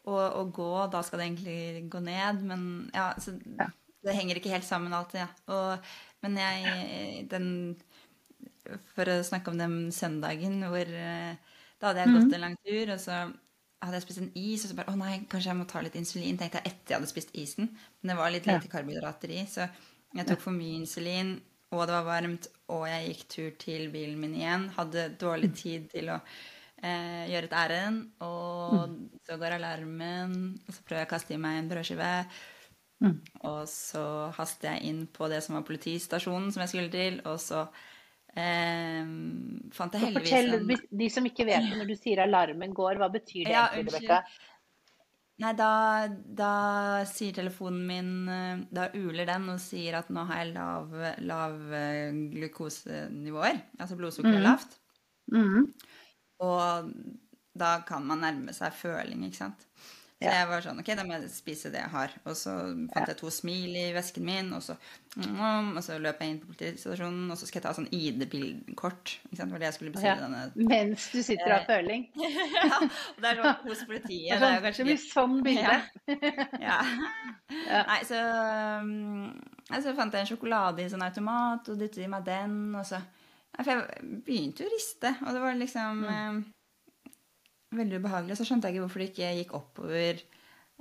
å, 0.06 0.46
gå, 0.54 0.72
da 0.94 1.02
skal 1.06 1.24
det 1.24 1.30
egentlig 1.32 1.88
gå 1.94 2.04
ned. 2.06 2.44
Men 2.52 2.68
ja, 2.94 3.12
så 3.18 3.34
ja. 3.58 3.72
det 4.06 4.18
henger 4.20 4.42
ikke 4.42 4.54
helt 4.54 4.68
sammen 4.68 4.94
alltid, 4.94 5.24
ja. 5.24 5.30
Og, 5.58 5.94
men 6.22 6.38
jeg 6.38 7.26
den 7.32 7.48
For 8.94 9.10
å 9.10 9.24
snakke 9.26 9.50
om 9.50 9.58
den 9.58 9.78
søndagen 9.96 10.62
hvor 10.70 10.86
uh, 10.86 11.34
da 11.82 11.90
hadde 11.90 12.04
jeg 12.04 12.14
gått 12.14 12.28
mm. 12.28 12.36
en 12.38 12.44
lang 12.46 12.58
tur, 12.62 12.92
og 12.94 13.00
så 13.02 13.24
hadde 13.82 13.98
jeg 13.98 14.06
spist 14.06 14.22
en 14.22 14.32
is, 14.38 14.64
og 14.64 14.72
så 14.72 14.78
bare 14.78 14.94
Å 14.94 15.00
nei, 15.00 15.14
kanskje 15.30 15.52
jeg 15.52 15.60
må 15.60 15.68
ta 15.70 15.82
litt 15.82 15.98
insulin, 15.98 16.38
tenkte 16.38 16.62
jeg 16.62 16.72
etter 16.72 16.94
jeg 16.94 17.00
hadde 17.00 17.10
spist 17.10 17.34
isen. 17.38 17.72
Men 18.02 18.14
det 18.14 18.18
var 18.20 18.34
litt 18.34 18.50
lite 18.50 18.70
karbohydrater 18.72 19.34
i, 19.34 19.42
så 19.50 19.66
jeg 20.12 20.28
tok 20.28 20.44
for 20.44 20.56
mye 20.56 20.82
insulin, 20.82 21.36
og 21.72 21.86
det 21.88 21.96
var 21.96 22.08
varmt, 22.08 22.50
og 22.76 22.88
jeg 22.90 23.12
gikk 23.12 23.28
tur 23.32 23.52
til 23.62 23.86
bilen 23.94 24.20
min 24.22 24.36
igjen. 24.36 24.68
Hadde 24.76 25.12
dårlig 25.20 25.54
mm. 25.54 25.56
tid 25.56 25.86
til 25.94 26.12
å 26.12 26.18
eh, 26.20 27.30
gjøre 27.32 27.48
et 27.48 27.56
ærend, 27.62 28.02
og 28.28 28.90
mm. 28.92 28.98
så 29.28 29.38
går 29.40 29.56
alarmen, 29.58 30.36
og 30.66 30.76
så 30.76 30.84
prøver 30.84 31.06
jeg 31.06 31.10
å 31.10 31.14
kaste 31.14 31.38
i 31.38 31.40
meg 31.42 31.62
en 31.62 31.72
brødskive. 31.72 32.12
Mm. 33.02 33.16
Og 33.50 33.62
så 33.72 34.04
haster 34.38 34.76
jeg 34.76 34.92
inn 34.92 35.06
på 35.10 35.32
det 35.32 35.40
som 35.46 35.58
var 35.58 35.66
politistasjonen 35.66 36.52
som 36.54 36.66
jeg 36.66 36.74
skulle 36.74 36.94
til, 36.94 37.22
og 37.26 37.40
så 37.42 37.66
Eh, 38.32 39.02
fant 39.76 39.98
jeg 39.98 40.06
heldigvis 40.06 40.32
Fortell 40.32 40.56
en... 40.56 40.86
de 41.02 41.10
som 41.12 41.26
ikke 41.28 41.46
vet 41.50 41.66
det, 41.68 41.80
når 41.82 41.90
du 41.90 41.98
sier 42.00 42.24
alarmen 42.24 42.76
går, 42.76 43.02
hva 43.02 43.10
betyr 43.12 43.50
det 43.50 43.58
ja, 43.58 43.66
egentlig, 43.74 44.06
Rebekka? 44.06 44.22
Nei, 45.42 45.52
da, 45.58 45.72
da, 46.38 46.52
sier 47.10 47.34
telefonen 47.34 47.82
min 47.88 48.12
eh, 48.30 48.62
Da 48.70 48.88
uler 48.94 49.26
den 49.26 49.50
og 49.56 49.62
sier 49.64 49.98
at 49.98 50.12
nå 50.14 50.28
har 50.30 50.44
jeg 50.44 50.54
lav, 50.54 50.94
lav 51.26 51.74
eh, 51.76 52.12
glukosenivåer. 52.36 53.64
Altså 53.82 53.98
blodsukkeret 54.00 54.38
er 54.38 54.44
mm. 54.44 54.48
lavt. 54.48 54.78
Mm. 55.32 55.66
Og 56.46 56.92
da 57.58 57.72
kan 57.88 58.06
man 58.08 58.24
nærme 58.24 58.54
seg 58.56 58.76
føling, 58.78 59.26
ikke 59.28 59.42
sant. 59.44 59.66
Så 60.22 60.28
ja. 60.30 60.34
jeg 60.38 60.48
var 60.52 60.62
sånn 60.62 60.78
OK, 60.78 60.90
da 60.94 61.02
må 61.02 61.16
jeg 61.16 61.30
spise 61.34 61.70
det 61.74 61.80
jeg 61.80 61.90
har. 61.90 62.12
Og 62.30 62.36
så 62.38 62.52
fant 62.54 62.92
ja. 62.94 63.06
jeg 63.10 63.18
to 63.18 63.32
smil 63.34 63.74
i 63.74 63.88
vesken 63.96 64.26
min, 64.28 64.52
og 64.54 64.62
så, 64.62 64.76
mm, 65.16 65.72
og 65.72 65.80
så 65.82 65.98
løp 65.98 66.22
jeg 66.22 66.36
inn 66.36 66.38
på 66.44 66.52
politistasjonen, 66.52 67.24
og 67.34 67.40
så 67.40 67.50
skal 67.50 67.58
jeg 67.58 67.66
ta 67.66 67.72
sånn 67.74 67.88
ID-kort. 67.90 69.16
Var 69.32 69.50
det 69.56 69.66
jeg 69.66 69.78
skulle 69.80 69.96
beskrive 69.96 70.14
ja. 70.14 70.28
denne 70.28 70.70
Mens 70.70 71.08
du 71.10 71.18
sitter 71.26 71.48
og 71.48 71.56
har 71.56 71.66
eh, 71.66 71.72
føling? 71.72 72.06
ja. 72.60 72.70
Og 72.84 73.26
det 73.26 73.32
er 73.32 73.42
sånn 73.42 73.66
hos 73.66 73.84
politiet. 73.90 74.46
Det, 74.46 74.52
er 74.52 74.64
kanskje 74.68 74.86
det 74.86 74.90
blir 74.92 75.02
sånn 75.08 75.36
bilde. 75.50 75.76
ja. 76.68 76.80
Nei, 77.90 78.00
så 78.08 78.22
um, 78.86 79.28
Så 79.74 79.98
fant 79.98 80.14
jeg 80.14 80.28
en 80.28 80.34
sjokolade 80.36 80.86
i 80.86 80.94
sånn 80.94 81.08
automat, 81.08 81.66
og 81.74 81.82
dyttet 81.82 82.06
i 82.06 82.14
meg 82.14 82.30
den, 82.30 82.62
og 82.78 82.86
så 82.86 83.02
For 83.58 83.74
jeg 83.74 84.22
begynte 84.22 84.68
jo 84.68 84.70
å 84.70 84.78
riste, 84.78 85.18
og 85.26 85.34
det 85.34 85.48
var 85.50 85.58
liksom 85.66 86.06
mm. 86.06 86.42
Veldig 87.72 88.02
ubehagelig. 88.02 88.38
Så 88.40 88.48
skjønte 88.48 88.68
jeg 88.68 88.78
ikke 88.78 88.86
hvorfor 88.86 89.04
det 89.04 89.10
ikke 89.12 89.34
gikk 89.40 89.54
oppover. 89.58 90.24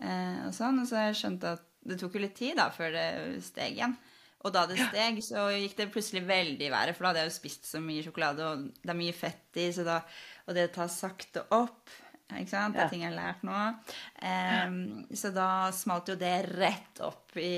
Eh, 0.01 0.39
og 0.47 0.55
sånn, 0.57 0.81
og 0.83 0.89
så 0.91 1.07
jeg 1.07 1.19
skjønte 1.21 1.55
at 1.59 1.67
det 1.91 1.97
tok 2.01 2.17
jo 2.17 2.23
litt 2.25 2.37
tid 2.37 2.59
da, 2.61 2.69
før 2.75 2.93
det 2.97 3.09
steg 3.47 3.79
igjen. 3.79 3.95
Og 4.41 4.53
da 4.55 4.65
det 4.69 4.79
steg, 4.81 5.19
så 5.25 5.47
gikk 5.53 5.77
det 5.77 5.91
plutselig 5.93 6.23
veldig 6.29 6.67
i 6.67 6.73
været, 6.73 6.97
for 6.97 7.05
da 7.05 7.11
hadde 7.11 7.25
jeg 7.25 7.31
jo 7.31 7.37
spist 7.37 7.67
så 7.69 7.81
mye 7.85 8.05
sjokolade, 8.05 8.47
og 8.47 8.71
det 8.81 8.93
er 8.93 8.97
mye 8.97 9.17
fett 9.17 9.61
i, 9.61 9.67
så 9.77 9.85
da, 9.85 9.99
og 10.49 10.57
det 10.57 10.71
tar 10.73 10.89
sakte 10.93 11.45
opp 11.53 11.93
ikke 12.39 12.53
sant? 12.53 12.77
Det 12.77 12.83
er 12.85 12.91
ting 12.93 13.03
jeg 13.03 13.11
har 13.11 13.17
lært 13.17 13.43
nå. 13.47 13.59
Um, 14.23 14.79
så 15.17 15.33
da 15.35 15.49
smalt 15.75 16.11
jo 16.13 16.17
det 16.21 16.35
rett 16.53 17.01
opp 17.03 17.37
i 17.41 17.51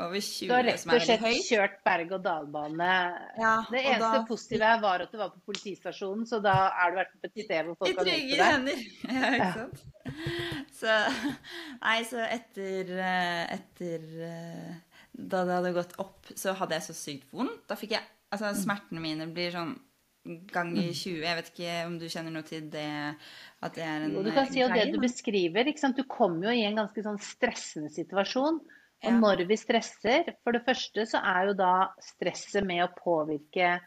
over 0.00 0.18
20, 0.18 0.48
Du 0.48 0.54
har 0.54 0.66
rett 0.66 0.86
og 0.86 1.04
slett 1.06 1.46
kjørt 1.46 1.78
berg-og-dal-bane. 1.86 2.92
Ja, 3.38 3.54
det 3.70 3.82
eneste 3.82 4.12
da, 4.16 4.22
positive 4.28 4.72
var 4.82 5.04
at 5.06 5.12
du 5.14 5.18
var 5.20 5.32
på 5.34 5.42
politistasjonen, 5.50 6.24
så 6.30 6.40
da 6.44 6.56
er 6.70 6.92
du 6.94 7.00
vært 7.02 7.12
på 7.14 7.30
et 7.30 7.44
sted 7.46 7.68
hvor 7.68 7.78
folk 7.82 8.00
kan 8.00 8.10
hjelpe 8.12 8.48
deg. 8.66 8.88
Ja, 9.12 9.34
ikke 9.36 9.52
sant. 9.60 9.84
Så, 10.74 10.96
nei, 11.82 11.98
så 12.08 12.24
etter, 12.26 12.90
eh, 12.98 13.42
etter 13.54 14.08
eh, 14.26 14.72
Da 15.12 15.44
det 15.46 15.54
hadde 15.54 15.70
gått 15.76 15.94
opp, 16.02 16.32
så 16.34 16.56
hadde 16.58 16.78
jeg 16.78 16.86
så 16.88 16.96
sykt 16.96 17.30
vondt. 17.36 17.62
Da 17.70 17.78
fikk 17.78 17.94
jeg 17.98 18.08
Altså, 18.32 18.48
smertene 18.56 19.02
mine 19.04 19.26
blir 19.28 19.52
sånn 19.52 19.74
ganger 20.24 20.92
20. 20.94 21.22
Jeg 21.24 21.38
vet 21.38 21.48
ikke 21.50 21.78
om 21.86 21.96
du 21.98 22.06
kjenner 22.10 22.34
noe 22.34 22.46
til 22.46 22.68
det? 22.70 22.90
At 23.62 23.74
det 23.78 23.84
er 23.86 24.04
en 24.06 24.14
jo, 24.16 24.22
du 24.26 24.30
kan 24.34 24.48
si 24.50 24.60
jo 24.60 24.70
det 24.70 24.88
du 24.92 25.00
beskriver 25.02 25.70
ikke 25.70 25.82
sant? 25.82 25.98
Du 25.98 26.06
kommer 26.10 26.50
jo 26.50 26.54
i 26.60 26.66
en 26.66 26.78
ganske 26.78 27.04
sånn 27.04 27.18
stressende 27.22 27.90
situasjon. 27.94 28.60
Og 29.02 29.10
ja. 29.10 29.18
når 29.18 29.42
vi 29.48 29.58
stresser 29.58 30.36
For 30.44 30.54
det 30.54 30.62
første 30.62 31.06
så 31.10 31.18
er 31.26 31.48
jo 31.48 31.56
da 31.58 31.72
stresset 32.02 32.62
med 32.66 32.84
å 32.84 32.92
påvirke 32.94 33.80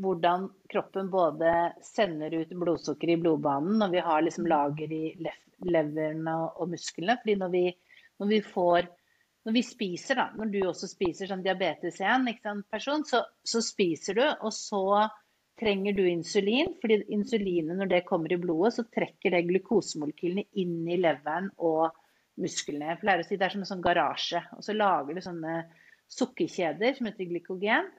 hvordan 0.00 0.46
kroppen 0.70 1.10
både 1.12 1.50
sender 1.84 2.36
ut 2.38 2.52
blodsukker 2.56 3.10
i 3.10 3.18
blodbanen 3.20 3.80
når 3.82 3.90
vi 3.92 4.04
har 4.06 4.22
liksom 4.22 4.46
lager 4.48 4.92
i 4.94 5.02
leveren 5.66 6.28
og 6.30 6.62
musklene. 6.70 7.18
fordi 7.20 7.34
når 7.42 7.50
vi, 7.52 7.64
når 8.22 8.30
vi 8.30 8.40
får 8.46 8.86
når 9.48 9.56
vi 9.56 9.62
spiser, 9.64 10.18
da, 10.20 10.26
når 10.36 10.52
du 10.52 10.58
også 10.68 10.88
spiser 10.90 11.30
som 11.30 11.42
diabetes 11.42 12.00
1-person, 12.04 13.04
så, 13.08 13.22
så, 13.40 13.62
spiser 13.64 14.18
du, 14.18 14.24
og 14.44 14.52
så 14.52 14.82
trenger 15.60 15.96
du 15.96 16.04
insulin. 16.08 16.74
fordi 16.80 17.02
insulinet, 17.14 17.76
når 17.76 17.92
det 17.92 18.06
kommer 18.08 18.32
i 18.32 18.40
blodet, 18.40 18.74
så 18.78 18.86
trekker 18.88 19.36
det 19.36 19.46
glukosemolekylene 19.48 20.46
inn 20.62 20.88
i 20.88 20.98
leveren 21.00 21.50
og 21.58 21.90
musklene. 22.40 22.92
Jeg 22.92 23.00
pleier 23.02 23.22
å 23.22 23.28
si 23.28 23.38
det 23.38 23.46
er 23.46 23.54
som 23.54 23.64
en 23.64 23.70
sånn 23.70 23.84
garasje. 23.84 24.42
Og 24.56 24.64
så 24.64 24.76
lager 24.76 25.14
du 25.14 25.24
sånne 25.24 25.56
sukkerkjeder 26.10 26.96
som 26.96 27.10
heter 27.10 27.28
glykogen. 27.30 27.90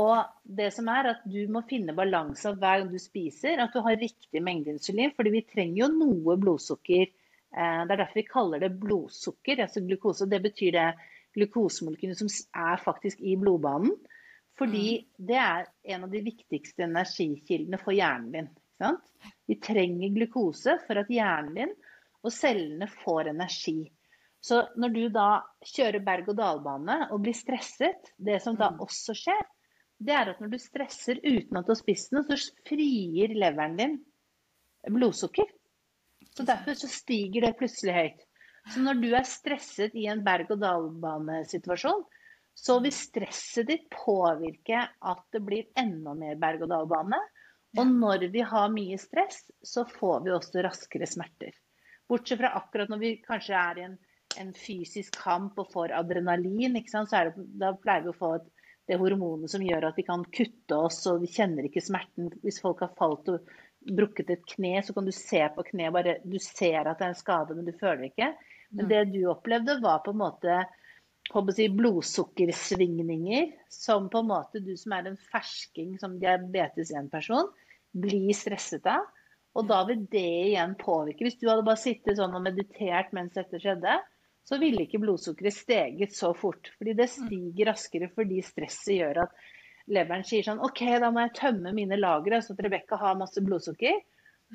Og 0.00 0.22
det 0.44 0.70
som 0.72 0.88
er 0.88 1.10
at 1.10 1.24
du 1.28 1.40
må 1.52 1.64
finne 1.68 1.92
balanse 1.96 2.54
hver 2.54 2.80
gang 2.80 2.92
du 2.92 3.00
spiser, 3.02 3.60
at 3.60 3.74
du 3.74 3.82
har 3.84 3.98
riktig 4.00 4.40
mengde 4.40 4.72
insulin. 4.72 5.12
fordi 5.16 5.34
vi 5.34 5.46
trenger 5.48 5.82
jo 5.82 5.88
noe 5.92 6.38
blodsukker. 6.40 7.10
Eh, 7.52 7.80
det 7.84 7.92
er 7.92 8.00
derfor 8.00 8.22
vi 8.22 8.28
kaller 8.28 8.62
det 8.62 8.72
blodsukker, 8.80 9.60
altså 9.60 9.84
glukose. 9.84 10.30
Det 10.30 10.40
betyr 10.42 10.72
det 10.78 10.88
glukosemolekylene 11.36 12.16
som 12.16 12.32
er 12.56 12.80
faktisk 12.80 13.20
i 13.20 13.36
blodbanen. 13.36 13.92
Fordi 14.58 14.86
mm. 14.98 15.06
det 15.28 15.38
er 15.40 15.70
en 15.94 16.04
av 16.06 16.12
de 16.12 16.20
viktigste 16.24 16.84
energikildene 16.86 17.80
for 17.80 17.96
hjernen 17.96 18.32
din. 18.34 18.52
Vi 19.46 19.56
trenger 19.62 20.14
glukose 20.14 20.76
for 20.86 21.00
at 21.00 21.10
hjernen 21.12 21.54
din 21.56 21.74
og 22.22 22.34
cellene 22.34 22.88
får 23.02 23.32
energi. 23.32 23.80
Så 24.42 24.58
når 24.78 24.94
du 24.94 25.02
da 25.14 25.28
kjører 25.66 26.02
berg-og-dal-bane 26.02 26.98
og 27.14 27.22
blir 27.22 27.36
stresset, 27.36 28.12
det 28.18 28.40
som 28.42 28.58
da 28.58 28.72
mm. 28.74 28.80
også 28.82 29.14
skjer, 29.14 29.42
det 30.02 30.14
er 30.18 30.32
at 30.32 30.40
når 30.42 30.50
du 30.50 30.58
stresser 30.58 31.20
uten 31.22 31.58
at 31.58 31.66
du 31.66 31.70
har 31.70 31.78
spist 31.78 32.10
noe, 32.14 32.26
så 32.26 32.38
frier 32.66 33.34
leveren 33.38 33.76
din 33.78 33.98
blodsukker. 34.90 35.46
Så 36.32 36.46
derfor 36.48 36.74
så 36.78 36.90
stiger 36.90 37.46
det 37.46 37.56
plutselig 37.60 37.94
høyt. 37.94 38.24
Så 38.72 38.82
når 38.82 38.98
du 39.02 39.08
er 39.14 39.26
stresset 39.26 39.94
i 39.98 40.08
en 40.10 40.24
berg-og-dal-banesituasjon, 40.26 42.02
så 42.54 42.78
vil 42.84 42.92
stresset 42.94 43.66
ditt 43.66 43.88
påvirke 43.90 44.84
at 45.00 45.24
det 45.32 45.40
blir 45.44 45.70
enda 45.78 46.14
mer 46.14 46.38
berg-og-dal-bane. 46.40 47.18
Og 47.78 47.88
når 47.88 48.26
vi 48.32 48.42
har 48.44 48.72
mye 48.72 48.98
stress, 49.00 49.46
så 49.64 49.86
får 49.88 50.24
vi 50.26 50.32
også 50.34 50.64
raskere 50.64 51.08
smerter. 51.08 51.54
Bortsett 52.08 52.42
fra 52.42 52.52
akkurat 52.58 52.90
når 52.92 53.00
vi 53.00 53.12
kanskje 53.24 53.56
er 53.56 53.78
i 53.78 53.86
en, 53.86 53.94
en 54.40 54.52
fysisk 54.56 55.16
kamp 55.16 55.56
og 55.62 55.70
får 55.72 55.94
adrenalin, 55.96 56.76
så 56.88 57.06
det, 57.08 57.46
da 57.62 57.72
pleier 57.80 58.04
vi 58.04 58.12
å 58.12 58.18
få 58.18 58.34
et, 58.36 58.50
det 58.90 58.98
hormonet 58.98 59.50
som 59.50 59.62
gjør 59.62 59.86
at 59.88 59.98
vi 59.98 60.04
kan 60.04 60.24
kutte 60.34 60.74
oss 60.74 61.04
og 61.06 61.22
vi 61.22 61.30
kjenner 61.30 61.68
ikke 61.68 61.84
smerten. 61.84 62.32
Hvis 62.42 62.58
folk 62.60 62.82
har 62.82 62.90
falt 62.98 63.30
og 63.30 63.52
brukket 63.96 64.32
et 64.34 64.46
kne, 64.54 64.80
så 64.84 64.92
kan 64.92 65.06
du 65.06 65.12
se 65.14 65.40
på 65.54 65.64
kneet 65.70 65.94
bare 65.94 66.16
Du 66.26 66.36
ser 66.42 66.82
at 66.82 66.98
det 66.98 67.06
er 67.06 67.14
en 67.14 67.18
skade, 67.18 67.54
men 67.56 67.68
du 67.68 67.72
føler 67.78 68.08
ikke. 68.10 68.32
Men 68.74 68.88
mm. 68.88 68.90
det 68.90 69.02
du 69.14 69.20
opplevde, 69.30 69.78
var 69.84 70.02
på 70.04 70.12
en 70.12 70.20
måte 70.24 70.58
si, 71.54 71.68
blodsukkersvingninger 71.68 73.50
som 73.68 74.08
på 74.10 74.22
en 74.22 74.30
måte 74.30 74.60
du 74.60 74.74
som 74.76 74.92
er 74.96 75.08
en 75.08 75.18
fersking 75.32 75.98
som 76.00 76.18
diabetes 76.20 76.92
1-person, 76.92 77.50
blir 77.92 78.32
stresset 78.36 78.86
av. 78.86 79.06
Og 79.52 79.68
da 79.68 79.82
vil 79.84 80.06
det 80.08 80.24
igjen 80.48 80.74
påvirke. 80.80 81.26
Hvis 81.26 81.38
du 81.40 81.48
hadde 81.50 81.64
bare 81.66 81.80
sittet 81.80 82.16
sånn 82.16 82.34
og 82.36 82.44
meditert 82.44 83.12
mens 83.12 83.34
dette 83.36 83.60
skjedde, 83.60 83.98
så 84.48 84.58
ville 84.58 84.86
ikke 84.86 85.00
blodsukkeret 85.02 85.54
steget 85.54 86.16
så 86.16 86.32
fort. 86.34 86.72
Fordi 86.78 86.94
det 86.98 87.10
stiger 87.12 87.70
raskere 87.70 88.08
fordi 88.14 88.40
stresset 88.44 88.96
gjør 88.96 89.26
at 89.26 89.36
leveren 89.92 90.24
sier 90.26 90.46
sånn 90.46 90.62
OK, 90.64 90.82
da 91.02 91.10
må 91.12 91.26
jeg 91.26 91.36
tømme 91.38 91.74
mine 91.76 91.98
lagre 92.00 92.40
så 92.42 92.56
at 92.56 92.64
Rebekka 92.64 92.98
har 93.00 93.20
masse 93.20 93.42
blodsukker. 93.44 94.00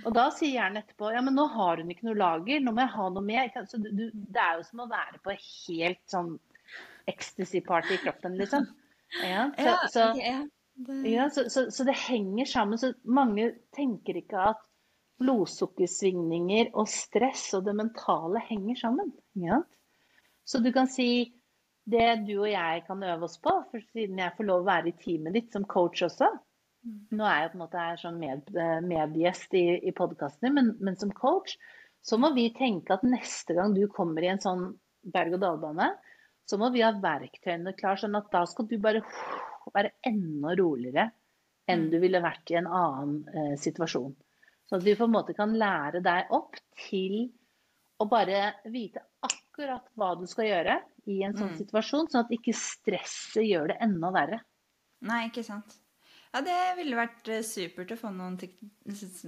Og 0.05 0.13
da 0.13 0.27
sier 0.33 0.59
hjernen 0.59 0.83
etterpå 0.83 1.09
ja, 1.13 1.23
men 1.25 1.37
nå 1.37 1.47
har 1.55 1.81
hun 1.81 1.89
ikke 1.93 2.05
noe 2.09 2.19
lager, 2.19 2.61
nå 2.61 2.73
må 2.73 2.83
jeg 2.83 2.93
ha 2.97 3.07
noe 3.13 3.25
mer. 3.25 3.53
Så 3.69 3.79
du, 3.81 4.09
det 4.13 4.43
er 4.43 4.59
jo 4.59 4.67
som 4.67 4.83
å 4.83 4.91
være 4.91 5.21
på 5.23 5.33
helt 5.37 6.03
sånn 6.09 6.35
ecstasy-party 7.07 7.95
i 7.95 8.03
kroppen, 8.03 8.37
liksom. 8.39 8.67
Ja, 9.23 9.47
så, 9.57 9.75
så, 9.93 10.05
ja, 11.07 11.29
så, 11.29 11.71
så, 11.71 11.83
det 11.87 11.95
henger 11.95 12.45
sammen. 12.45 12.77
Så 12.77 12.91
mange 13.03 13.53
tenker 13.75 14.19
ikke 14.19 14.49
at 14.51 14.63
blodsukkersvingninger 15.21 16.73
og 16.77 16.89
stress 16.91 17.49
og 17.57 17.65
det 17.65 17.75
mentale 17.77 18.41
henger 18.49 18.77
sammen. 18.83 19.13
Ja. 19.39 19.61
Så 20.45 20.61
du 20.63 20.69
kan 20.75 20.89
si 20.91 21.33
det 21.87 22.27
du 22.27 22.35
og 22.41 22.51
jeg 22.51 22.83
kan 22.87 23.03
øve 23.03 23.29
oss 23.29 23.39
på, 23.39 23.53
for 23.71 23.87
siden 23.93 24.19
jeg 24.19 24.35
får 24.37 24.47
lov 24.49 24.65
å 24.65 24.67
være 24.67 24.91
i 24.91 24.97
teamet 24.99 25.37
ditt 25.37 25.55
som 25.55 25.65
coach 25.69 26.03
også 26.07 26.29
Nå 26.87 27.25
er 27.25 27.41
jeg 27.41 27.49
på 27.51 27.57
en 27.57 27.61
måte 27.63 27.85
sånn 27.99 28.19
med, 28.21 28.51
medgjest 28.87 29.55
i, 29.57 29.63
i 29.89 29.91
podkastene, 29.95 30.53
men, 30.55 30.69
men, 30.79 30.95
som 30.99 31.11
coach 31.11 31.57
så 32.05 32.19
må 32.21 32.29
vi 32.35 32.45
tenke 32.55 32.95
at 32.95 33.03
neste 33.03 33.57
gang 33.57 33.73
du 33.75 33.81
kommer 33.91 34.23
i 34.23 34.29
en 34.31 34.39
sånn 34.39 34.69
berg-og-dal-bane, 35.11 35.89
så 36.47 36.59
må 36.59 36.69
vi 36.73 36.83
ha 36.85 36.93
verktøyene 36.95 37.75
klare. 37.77 38.01
sånn 38.03 38.17
at 38.19 38.29
da 38.31 38.45
skal 38.47 38.67
du 38.69 38.77
bare 38.81 39.03
være 39.75 39.95
enda 40.07 40.55
roligere 40.57 41.09
enn 41.67 41.87
mm. 41.87 41.89
du 41.91 41.97
ville 41.99 42.23
vært 42.23 42.53
i 42.53 42.59
en 42.59 42.69
annen 42.71 43.17
eh, 43.33 43.55
situasjon. 43.59 44.13
Så 44.67 44.79
at 44.79 44.83
vi 44.83 44.95
på 44.99 45.07
en 45.07 45.15
måte 45.15 45.35
kan 45.35 45.55
lære 45.55 46.01
deg 46.03 46.31
opp 46.35 46.55
til 46.87 47.27
å 47.99 48.07
bare 48.07 48.53
vite 48.71 49.03
akkurat 49.25 49.87
hva 49.97 50.13
du 50.19 50.25
skal 50.29 50.47
gjøre 50.47 50.77
i 51.07 51.21
en 51.25 51.35
sånn 51.35 51.53
mm. 51.53 51.59
situasjon, 51.63 52.09
sånn 52.11 52.25
at 52.25 52.33
ikke 52.35 52.55
stresset 52.55 53.45
gjør 53.47 53.71
det 53.71 53.77
enda 53.83 54.11
verre. 54.15 54.41
Nei, 55.07 55.27
ikke 55.29 55.43
sant. 55.45 55.77
Ja, 56.33 56.41
det 56.43 56.57
ville 56.79 56.97
vært 56.99 57.29
eh, 57.31 57.43
supert 57.45 57.93
å 57.95 57.99
få 57.99 58.11
noen 58.13 58.35
tek 58.39 58.57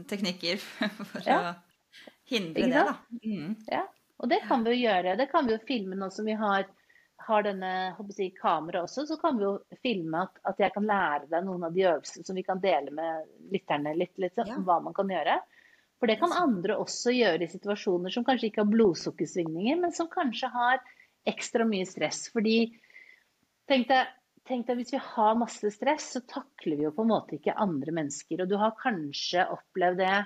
teknikker 0.10 0.60
for 1.12 1.28
ja. 1.28 1.40
å 1.40 2.02
hindre 2.30 2.68
det, 2.68 2.84
da. 2.92 2.98
Mm. 3.24 3.56
Ja, 3.72 3.86
og 4.20 4.32
det 4.32 4.44
kan 4.48 4.66
vi 4.66 4.76
jo 4.76 4.84
gjøre. 4.84 5.16
Det 5.20 5.30
kan 5.32 5.48
vi 5.48 5.56
jo 5.56 5.64
filme 5.68 5.98
nå 6.00 6.12
som 6.14 6.28
vi 6.28 6.36
har 6.40 6.68
har 7.28 7.46
denne 7.46 7.72
jeg, 8.18 8.34
kamera 8.40 8.84
også, 8.86 9.06
så 9.10 9.18
kan 9.22 9.38
vi 9.38 9.46
jo 9.46 9.54
filme 9.84 10.24
at, 10.26 10.40
at, 10.48 10.60
jeg 10.62 10.74
kan 10.76 10.88
lære 10.88 11.30
deg 11.32 11.46
noen 11.46 11.66
av 11.68 11.76
de 11.76 11.86
øvelsene 11.86 12.28
som 12.28 12.38
vi 12.38 12.46
kan 12.48 12.62
dele 12.64 12.94
med 12.96 13.28
lytterne 13.54 13.96
litt, 13.98 14.16
litt 14.22 14.40
ja. 14.40 14.58
hva 14.66 14.80
man 14.84 14.96
kan 14.98 15.12
gjøre. 15.12 15.40
For 16.00 16.08
det 16.08 16.20
kan 16.22 16.34
andre 16.36 16.78
også 16.80 17.12
gjøre 17.12 17.44
i 17.44 17.52
situasjoner 17.52 18.14
som 18.14 18.26
kanskje 18.28 18.50
ikke 18.50 18.64
har 18.64 18.72
blodsukkersvingninger, 18.72 19.82
men 19.82 19.96
som 19.96 20.08
kanskje 20.12 20.52
har 20.54 20.80
ekstra 21.28 21.68
mye 21.68 21.88
stress. 21.88 22.30
Fordi 22.32 22.58
tenk 23.70 23.90
deg, 23.92 24.14
tenk 24.48 24.70
deg 24.70 24.80
hvis 24.80 24.96
vi 24.96 25.04
har 25.04 25.40
masse 25.40 25.74
stress, 25.76 26.14
så 26.16 26.24
takler 26.24 26.80
vi 26.80 26.88
jo 26.88 26.94
på 26.96 27.04
en 27.04 27.12
måte 27.12 27.36
ikke 27.36 27.58
andre 27.60 27.96
mennesker. 28.00 28.46
Og 28.46 28.52
du 28.52 28.56
har 28.62 28.78
kanskje 28.80 29.44
opplevd 29.52 30.00
det 30.06 30.18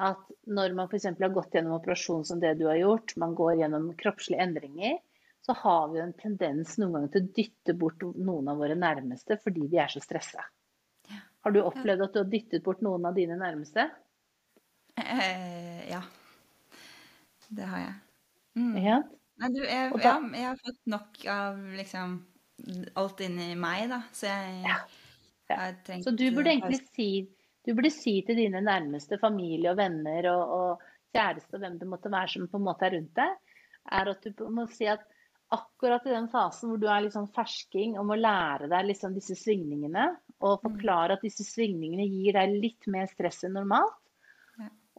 at 0.00 0.28
når 0.48 0.72
man 0.78 0.88
f.eks. 0.88 1.10
har 1.20 1.36
gått 1.36 1.52
gjennom 1.52 1.76
operasjon 1.76 2.24
som 2.24 2.40
det 2.40 2.54
du 2.56 2.64
har 2.70 2.80
gjort, 2.80 3.12
man 3.20 3.36
går 3.36 3.58
gjennom 3.60 3.90
kroppslige 4.00 4.40
endringer, 4.40 4.96
så 5.42 5.54
har 5.58 5.88
vi 5.90 5.98
jo 5.98 6.06
en 6.06 6.16
tendens 6.18 6.76
noen 6.78 6.96
ganger 6.96 7.12
til 7.12 7.22
å 7.22 7.30
dytte 7.38 7.74
bort 7.78 8.04
noen 8.14 8.50
av 8.52 8.60
våre 8.62 8.76
nærmeste 8.78 9.38
fordi 9.42 9.66
vi 9.72 9.80
er 9.82 9.90
så 9.90 10.02
stressa. 10.02 10.44
Har 11.42 11.54
du 11.54 11.58
opplevd 11.64 12.04
at 12.04 12.14
du 12.14 12.20
har 12.20 12.30
dyttet 12.30 12.62
bort 12.62 12.82
noen 12.86 13.08
av 13.08 13.16
dine 13.18 13.34
nærmeste? 13.40 13.88
Eh, 15.02 15.82
ja. 15.90 16.02
Det 17.50 17.66
har 17.66 17.82
jeg. 17.82 17.96
Mm. 18.60 18.76
Ja. 18.84 18.98
Nei, 19.42 19.48
du, 19.50 19.62
jeg, 19.64 19.90
da, 19.96 20.02
ja, 20.04 20.14
jeg 20.38 20.46
har 20.46 20.60
fått 20.60 20.80
nok 20.92 21.22
av 21.32 21.58
liksom 21.74 22.14
alt 23.00 23.22
inni 23.26 23.48
meg, 23.58 23.88
da. 23.90 24.02
Så 24.14 24.28
jeg, 24.30 24.60
ja. 24.68 24.78
Ja. 25.50 25.58
har 25.58 25.78
trengt 25.86 26.06
Så 26.06 26.14
du 26.14 26.28
burde 26.30 26.52
egentlig 26.52 26.78
si, 26.92 27.08
du 27.66 27.74
burde 27.74 27.90
si 27.90 28.20
til 28.26 28.38
dine 28.38 28.62
nærmeste, 28.62 29.18
familie 29.20 29.72
og 29.72 29.80
venner 29.80 30.30
og, 30.30 30.54
og 30.58 31.16
kjæreste 31.16 31.58
og 31.58 31.64
hvem 31.64 31.80
det 31.80 31.90
måtte 31.90 32.12
være 32.12 32.36
som 32.36 32.46
på 32.48 32.60
en 32.60 32.68
måte 32.68 32.86
er 32.86 32.96
rundt 32.96 33.18
deg, 33.18 33.58
er 33.98 34.12
at 34.14 34.30
du 34.38 34.46
må 34.54 34.68
si 34.70 34.86
at 34.88 35.02
akkurat 35.52 36.06
i 36.08 36.14
den 36.14 36.28
fasen 36.32 36.70
hvor 36.70 36.80
du 36.80 36.86
er 36.90 37.08
sånn 37.12 37.30
fersking 37.34 37.98
og 38.00 38.06
må 38.08 38.16
lære 38.18 38.68
deg 38.72 38.88
liksom 38.88 39.14
disse 39.16 39.36
svingningene, 39.38 40.10
og 40.40 40.60
Mm. 40.62 40.62
forklare 40.68 41.16
at 41.16 41.24
disse 41.24 41.44
svingningene 41.46 42.08
gir 42.08 42.32
deg 42.38 42.56
litt 42.62 42.86
mer 42.88 43.06
stress 43.10 43.44
enn 43.44 43.54
normalt. 43.58 43.98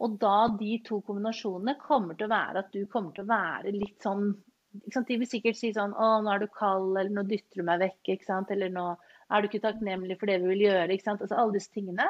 Og 0.04 0.18
da 0.20 0.48
de 0.58 0.80
to 0.86 1.02
kombinasjonene 1.06 1.78
kommer 1.78 2.18
til 2.18 2.26
å 2.28 2.34
være 2.34 2.64
at 2.64 2.72
du 2.74 2.86
kommer 2.90 3.14
til 3.14 3.26
å 3.26 3.30
være 3.30 3.74
litt 3.76 4.00
sånn? 4.02 4.34
De 4.74 5.18
vil 5.22 5.28
sikkert 5.30 5.56
si 5.56 5.70
sånn 5.72 5.94
Å, 5.94 6.24
nå 6.24 6.32
er 6.34 6.40
du 6.40 6.48
kald, 6.48 6.98
eller 6.98 7.12
nå 7.14 7.24
dytter 7.30 7.62
du 7.62 7.64
meg 7.68 7.80
vekk, 7.84 8.16
ikke 8.16 8.26
sant? 8.26 8.50
Eller 8.50 8.70
nå 8.74 8.98
er 9.30 9.42
du 9.42 9.48
ikke 9.48 9.62
takknemlig 9.62 10.18
for 10.20 10.26
det 10.26 10.40
vi 10.42 10.48
vil 10.48 10.64
gjøre, 10.66 10.90
ikke 10.90 11.04
sant? 11.04 11.22
Altså 11.22 11.38
alle 11.38 11.54
disse 11.54 11.70
tingene. 11.72 12.08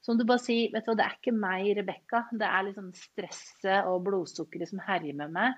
Så 0.00 0.12
om 0.12 0.18
du 0.18 0.24
bare 0.24 0.40
sier 0.40 0.72
Vet 0.72 0.86
du 0.86 0.90
hva, 0.90 0.96
det 0.96 1.04
er 1.04 1.16
ikke 1.18 1.36
meg, 1.36 1.76
Rebekka. 1.76 2.22
Det 2.32 2.48
er 2.48 2.62
liksom 2.70 2.88
stresset 2.94 3.84
og 3.84 4.04
blodsukkeret 4.08 4.70
som 4.70 4.80
herjer 4.80 5.14
med 5.20 5.34
meg. 5.36 5.54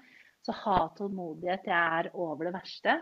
Så 0.49 0.55
ha 0.63 0.79
tålmodighet. 0.97 1.67
Jeg 1.69 2.01
er 2.01 2.07
over 2.17 2.49
det 2.49 2.55
verste. 2.55 2.95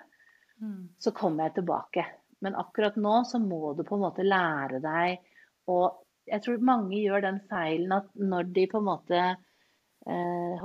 Mm. 0.58 0.88
Så 0.98 1.12
kommer 1.14 1.46
jeg 1.46 1.60
tilbake. 1.60 2.02
Men 2.42 2.58
akkurat 2.58 2.96
nå 2.98 3.20
så 3.28 3.38
må 3.38 3.70
du 3.78 3.84
på 3.86 3.94
en 3.94 4.02
måte 4.02 4.26
lære 4.26 4.82
deg 4.82 5.22
å 5.70 5.78
Jeg 6.26 6.42
tror 6.42 6.62
mange 6.66 6.98
gjør 6.98 7.22
den 7.22 7.36
feilen 7.46 7.92
at 7.94 8.08
når 8.18 8.48
de 8.54 8.64
på 8.66 8.80
en 8.80 8.86
måte 8.88 9.18
eh, 9.22 10.64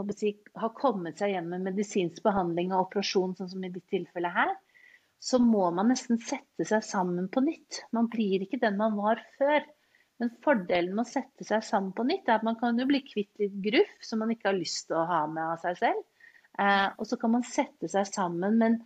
har 0.63 0.71
kommet 0.79 1.21
seg 1.21 1.35
gjennom 1.35 1.53
en 1.53 1.67
medisinsk 1.67 2.23
behandling 2.25 2.71
og 2.73 2.88
operasjon, 2.88 3.35
sånn 3.38 3.51
som 3.51 3.67
i 3.67 3.69
ditt 3.69 3.85
tilfelle 3.93 4.31
her, 4.33 4.55
så 5.21 5.38
må 5.38 5.67
man 5.77 5.91
nesten 5.93 6.17
sette 6.17 6.65
seg 6.65 6.81
sammen 6.81 7.29
på 7.29 7.43
nytt. 7.45 7.83
Man 7.93 8.09
blir 8.09 8.41
ikke 8.41 8.57
den 8.63 8.81
man 8.81 8.97
var 8.97 9.21
før. 9.38 9.61
Men 10.17 10.33
fordelen 10.41 10.95
med 10.97 11.05
å 11.05 11.11
sette 11.11 11.45
seg 11.45 11.61
sammen 11.65 11.93
på 11.93 12.07
nytt, 12.09 12.25
er 12.25 12.39
at 12.39 12.47
man 12.50 12.57
kan 12.57 12.81
jo 12.81 12.89
bli 12.89 13.03
kvitt 13.05 13.38
litt 13.41 13.61
gruff 13.69 13.93
som 14.05 14.25
man 14.25 14.33
ikke 14.33 14.50
har 14.50 14.57
lyst 14.57 14.88
til 14.89 14.97
å 14.97 15.05
ha 15.09 15.21
med 15.29 15.45
av 15.45 15.61
seg 15.61 15.77
selv. 15.77 16.01
Eh, 16.60 16.89
og 16.98 17.08
så 17.08 17.17
kan 17.20 17.31
man 17.36 17.46
sette 17.48 17.88
seg 17.91 18.10
sammen, 18.10 18.58
men 18.60 18.81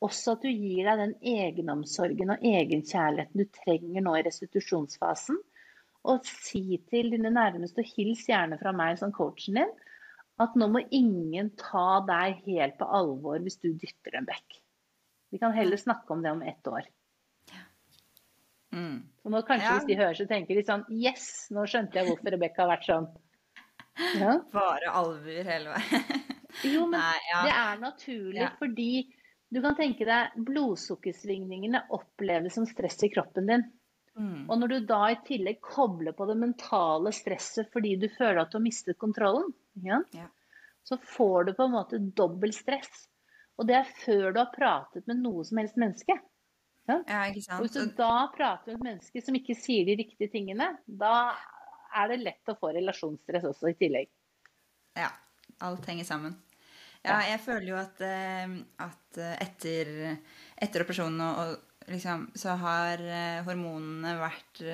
også 0.00 0.36
at 0.36 0.46
du 0.46 0.48
gir 0.48 0.86
deg 0.88 1.02
den 1.02 1.14
egenomsorgen 1.20 2.32
og 2.32 2.44
egenkjærligheten 2.46 3.42
du 3.42 3.48
trenger 3.60 4.04
nå 4.06 4.16
i 4.16 4.24
restitusjonsfasen. 4.24 5.38
Og 6.08 6.24
si 6.24 6.78
til 6.88 7.10
dine 7.12 7.32
nærmeste, 7.34 7.84
og 7.84 7.92
hils 7.96 8.24
gjerne 8.30 8.56
fra 8.60 8.72
meg 8.72 8.96
som 9.00 9.12
coachen 9.12 9.60
din, 9.60 9.74
at 10.40 10.54
nå 10.56 10.70
må 10.72 10.80
ingen 10.96 11.50
ta 11.60 12.00
deg 12.08 12.40
helt 12.46 12.78
på 12.80 12.88
alvor 12.88 13.42
hvis 13.44 13.60
du 13.60 13.74
dytter 13.74 14.16
dem 14.16 14.28
vekk. 14.30 14.56
Vi 15.30 15.38
kan 15.42 15.52
heller 15.54 15.76
snakke 15.76 16.14
om 16.14 16.24
det 16.24 16.32
om 16.32 16.40
ett 16.42 16.66
år. 16.66 16.88
Mm. 18.72 19.02
Og 19.24 19.32
nå 19.34 19.42
kanskje 19.42 19.66
Ja. 19.66 19.76
hvis 19.78 19.86
de 19.86 19.96
hører, 19.98 20.14
så 20.14 20.26
tenker 20.30 20.54
de 20.54 20.62
sånn 20.62 20.84
Yes, 20.88 21.48
nå 21.50 21.66
skjønte 21.66 21.98
jeg 21.98 22.06
hvorfor 22.06 22.30
Rebekka 22.30 22.62
har 22.62 22.76
vært 22.76 22.88
sånn. 22.88 23.10
Ja. 24.16 24.38
Bare 24.54 24.92
alvor 24.96 25.44
hele 25.44 25.74
veien. 25.74 26.19
Jo, 26.64 26.86
men 26.86 26.98
Nei, 27.00 27.18
ja. 27.30 27.42
det 27.46 27.52
er 27.56 27.78
naturlig 27.82 28.40
Ja. 28.42 28.50
fordi 28.58 28.88
du 29.50 29.60
kan 29.62 29.74
tenke 29.76 30.04
deg 30.06 30.34
blodsukkersvingningene 30.46 31.84
oppleves 31.90 32.54
som 32.54 32.66
stress 32.66 33.02
i 33.02 33.08
kroppen 33.12 33.46
din. 33.50 33.64
Mm. 34.18 34.48
Og 34.50 34.58
når 34.60 34.68
du 34.68 34.80
da 34.86 35.00
i 35.12 35.18
tillegg 35.26 35.60
kobler 35.64 36.12
på 36.12 36.26
det 36.28 36.36
mentale 36.38 37.12
stresset 37.14 37.70
fordi 37.72 37.94
du 38.02 38.08
føler 38.12 38.42
at 38.42 38.50
du 38.52 38.58
har 38.58 38.64
mistet 38.64 38.98
kontrollen, 38.98 39.52
ja, 39.82 40.02
Ja. 40.14 40.26
så 40.84 40.98
får 40.98 41.46
du 41.46 41.52
på 41.54 41.64
en 41.64 41.72
måte 41.72 41.98
dobbelt 42.14 42.54
stress. 42.54 43.06
Og 43.58 43.66
det 43.66 43.76
er 43.76 43.84
før 44.04 44.32
du 44.34 44.38
har 44.40 44.52
pratet 44.54 45.06
med 45.06 45.20
noe 45.22 45.44
som 45.44 45.58
helst 45.58 45.76
menneske. 45.76 46.18
Ja, 46.88 47.02
ikke 47.30 47.54
Og 47.54 47.60
hvis 47.66 47.72
du 47.76 47.86
da 47.96 48.26
prater 48.34 48.66
med 48.72 48.74
et 48.80 48.82
menneske 48.82 49.22
som 49.22 49.34
ikke 49.34 49.54
sier 49.54 49.84
de 49.86 49.96
riktige 50.00 50.30
tingene, 50.32 50.78
da 50.86 51.36
er 51.94 52.08
det 52.08 52.20
lett 52.24 52.48
å 52.48 52.56
få 52.58 52.72
relasjonsstress 52.74 53.44
også 53.44 53.70
i 53.70 53.74
tillegg. 53.78 54.08
Ja, 54.96 55.10
alt 55.60 55.86
henger 55.86 56.04
sammen. 56.04 56.34
Ja, 57.06 57.18
jeg 57.24 57.40
føler 57.40 57.68
jo 57.72 57.80
at, 57.80 58.00
eh, 58.04 58.54
at 58.84 59.18
eh, 59.18 59.36
etter, 59.46 59.92
etter 60.60 60.84
operasjonen 60.84 61.20
og, 61.24 61.38
og 61.40 61.92
liksom, 61.94 62.28
så 62.36 62.56
har 62.60 63.00
eh, 63.00 63.42
hormonene 63.46 64.18
vært 64.20 64.64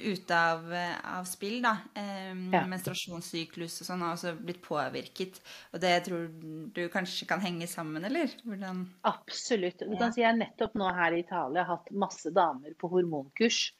ute 0.00 0.36
av, 0.36 0.64
av 1.04 1.24
spill, 1.28 1.58
da. 1.64 1.74
Eh, 1.94 2.32
Ja. 2.52 2.62
Menstruasjonssyklus 2.68 3.80
og 3.82 3.88
sånn 3.88 4.04
har 4.04 4.14
også 4.16 4.32
blitt 4.38 4.60
påvirket. 4.64 5.40
Og 5.72 5.82
det 5.82 5.92
tror 6.06 6.28
du 6.74 6.80
kanskje 6.92 7.28
kan 7.28 7.42
henge 7.44 7.68
sammen, 7.70 8.04
eller? 8.04 8.32
Hvordan 8.44 8.86
Absolutt. 9.08 9.84
Du 9.84 9.96
kan 10.00 10.12
si 10.16 10.24
Jeg 10.24 10.38
nettopp 10.38 10.76
nå 10.80 10.88
her 10.96 11.16
i 11.16 11.20
Italia 11.24 11.64
har 11.64 11.76
hatt 11.78 11.92
masse 11.92 12.32
damer 12.34 12.74
på 12.80 12.90
hormonkurs 12.92 13.70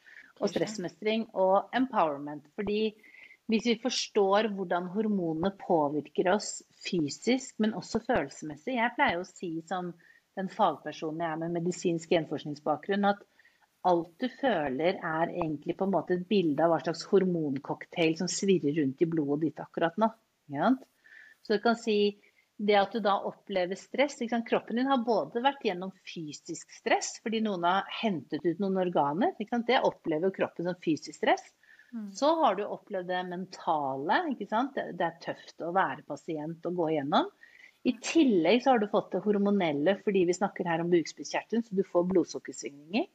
og 0.40 0.52
stressmestring 0.52 1.26
og 1.36 1.68
empowerment. 1.76 2.46
Fordi 2.56 2.94
hvis 3.50 3.66
vi 3.66 3.80
forstår 3.82 4.50
hvordan 4.54 4.86
hormonene 4.94 5.50
påvirker 5.58 6.30
oss 6.36 6.60
fysisk, 6.86 7.56
men 7.58 7.74
også 7.78 8.00
følelsesmessig 8.04 8.76
Jeg 8.76 8.94
pleier 8.96 9.18
å 9.20 9.26
si 9.26 9.56
som 9.66 9.90
den 10.38 10.48
fagpersonen 10.52 11.24
jeg 11.24 11.34
er 11.34 11.40
med 11.42 11.56
medisinsk 11.58 12.12
genforskningsbakgrunn, 12.14 13.08
at 13.10 13.24
alt 13.90 14.12
du 14.20 14.28
føler 14.40 15.00
er 15.00 15.32
egentlig 15.32 15.74
på 15.78 15.86
en 15.88 15.94
måte 15.94 16.14
et 16.16 16.26
bilde 16.30 16.62
av 16.62 16.74
hva 16.74 16.80
slags 16.84 17.02
hormoncocktail 17.10 18.18
som 18.18 18.30
svirrer 18.30 18.76
rundt 18.78 19.02
i 19.02 19.08
blodet 19.08 19.48
ditt 19.48 19.62
akkurat 19.64 19.96
nå. 20.00 20.10
Så 21.40 21.56
du 21.56 21.62
kan 21.64 21.78
si 21.80 21.96
det 22.60 22.76
at 22.76 22.92
du 22.92 23.00
da 23.02 23.16
opplever 23.24 23.78
stress? 23.80 24.18
Kroppen 24.46 24.76
din 24.78 24.90
har 24.90 25.00
både 25.04 25.42
vært 25.42 25.64
gjennom 25.64 25.94
fysisk 26.04 26.70
stress 26.76 27.16
fordi 27.24 27.40
noen 27.44 27.64
har 27.64 27.88
hentet 28.02 28.44
ut 28.44 28.60
noen 28.60 28.82
organer. 28.84 29.32
Det 29.38 29.80
opplever 29.80 30.34
kroppen 30.36 30.68
som 30.68 30.78
fysisk 30.84 31.16
stress. 31.16 31.48
Så 32.14 32.34
har 32.38 32.54
du 32.56 32.64
opplevd 32.64 33.08
det 33.10 33.20
mentale. 33.28 34.20
Ikke 34.32 34.46
sant? 34.50 34.76
Det 34.76 35.06
er 35.06 35.22
tøft 35.22 35.62
å 35.64 35.72
være 35.74 36.04
pasient 36.06 36.66
og 36.70 36.76
gå 36.78 36.90
igjennom. 36.94 37.30
I 37.88 37.94
tillegg 38.04 38.62
så 38.62 38.74
har 38.74 38.82
du 38.82 38.90
fått 38.92 39.14
det 39.14 39.22
hormonelle 39.24 39.96
fordi 40.04 40.26
vi 40.28 40.36
snakker 40.36 40.68
her 40.68 40.82
om 40.82 40.90
bukspyttkjertelen, 40.92 41.64
så 41.64 41.76
du 41.78 41.82
får 41.88 42.10
blodsukkersvingninger. 42.10 43.08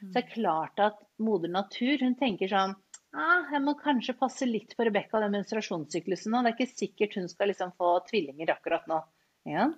Så 0.00 0.10
det 0.14 0.22
er 0.24 0.32
klart 0.32 0.82
at 0.82 0.98
moder 1.22 1.50
natur 1.50 2.02
hun 2.02 2.16
tenker 2.18 2.50
sånn 2.50 2.74
ah, 3.16 3.46
jeg 3.50 3.62
må 3.64 3.74
kanskje 3.78 4.16
passe 4.18 4.46
litt 4.46 4.74
på 4.76 4.86
Rebekka 4.86 5.22
den 5.22 5.34
menstruasjonssyklusen 5.36 6.34
nå. 6.34 6.42
Det 6.42 6.52
er 6.52 6.56
ikke 6.56 6.80
sikkert 6.82 7.16
hun 7.18 7.30
skal 7.30 7.52
liksom 7.52 7.72
få 7.78 7.94
tvillinger 8.10 8.52
akkurat 8.54 8.88
nå. 8.90 9.00
Ja? 9.48 9.68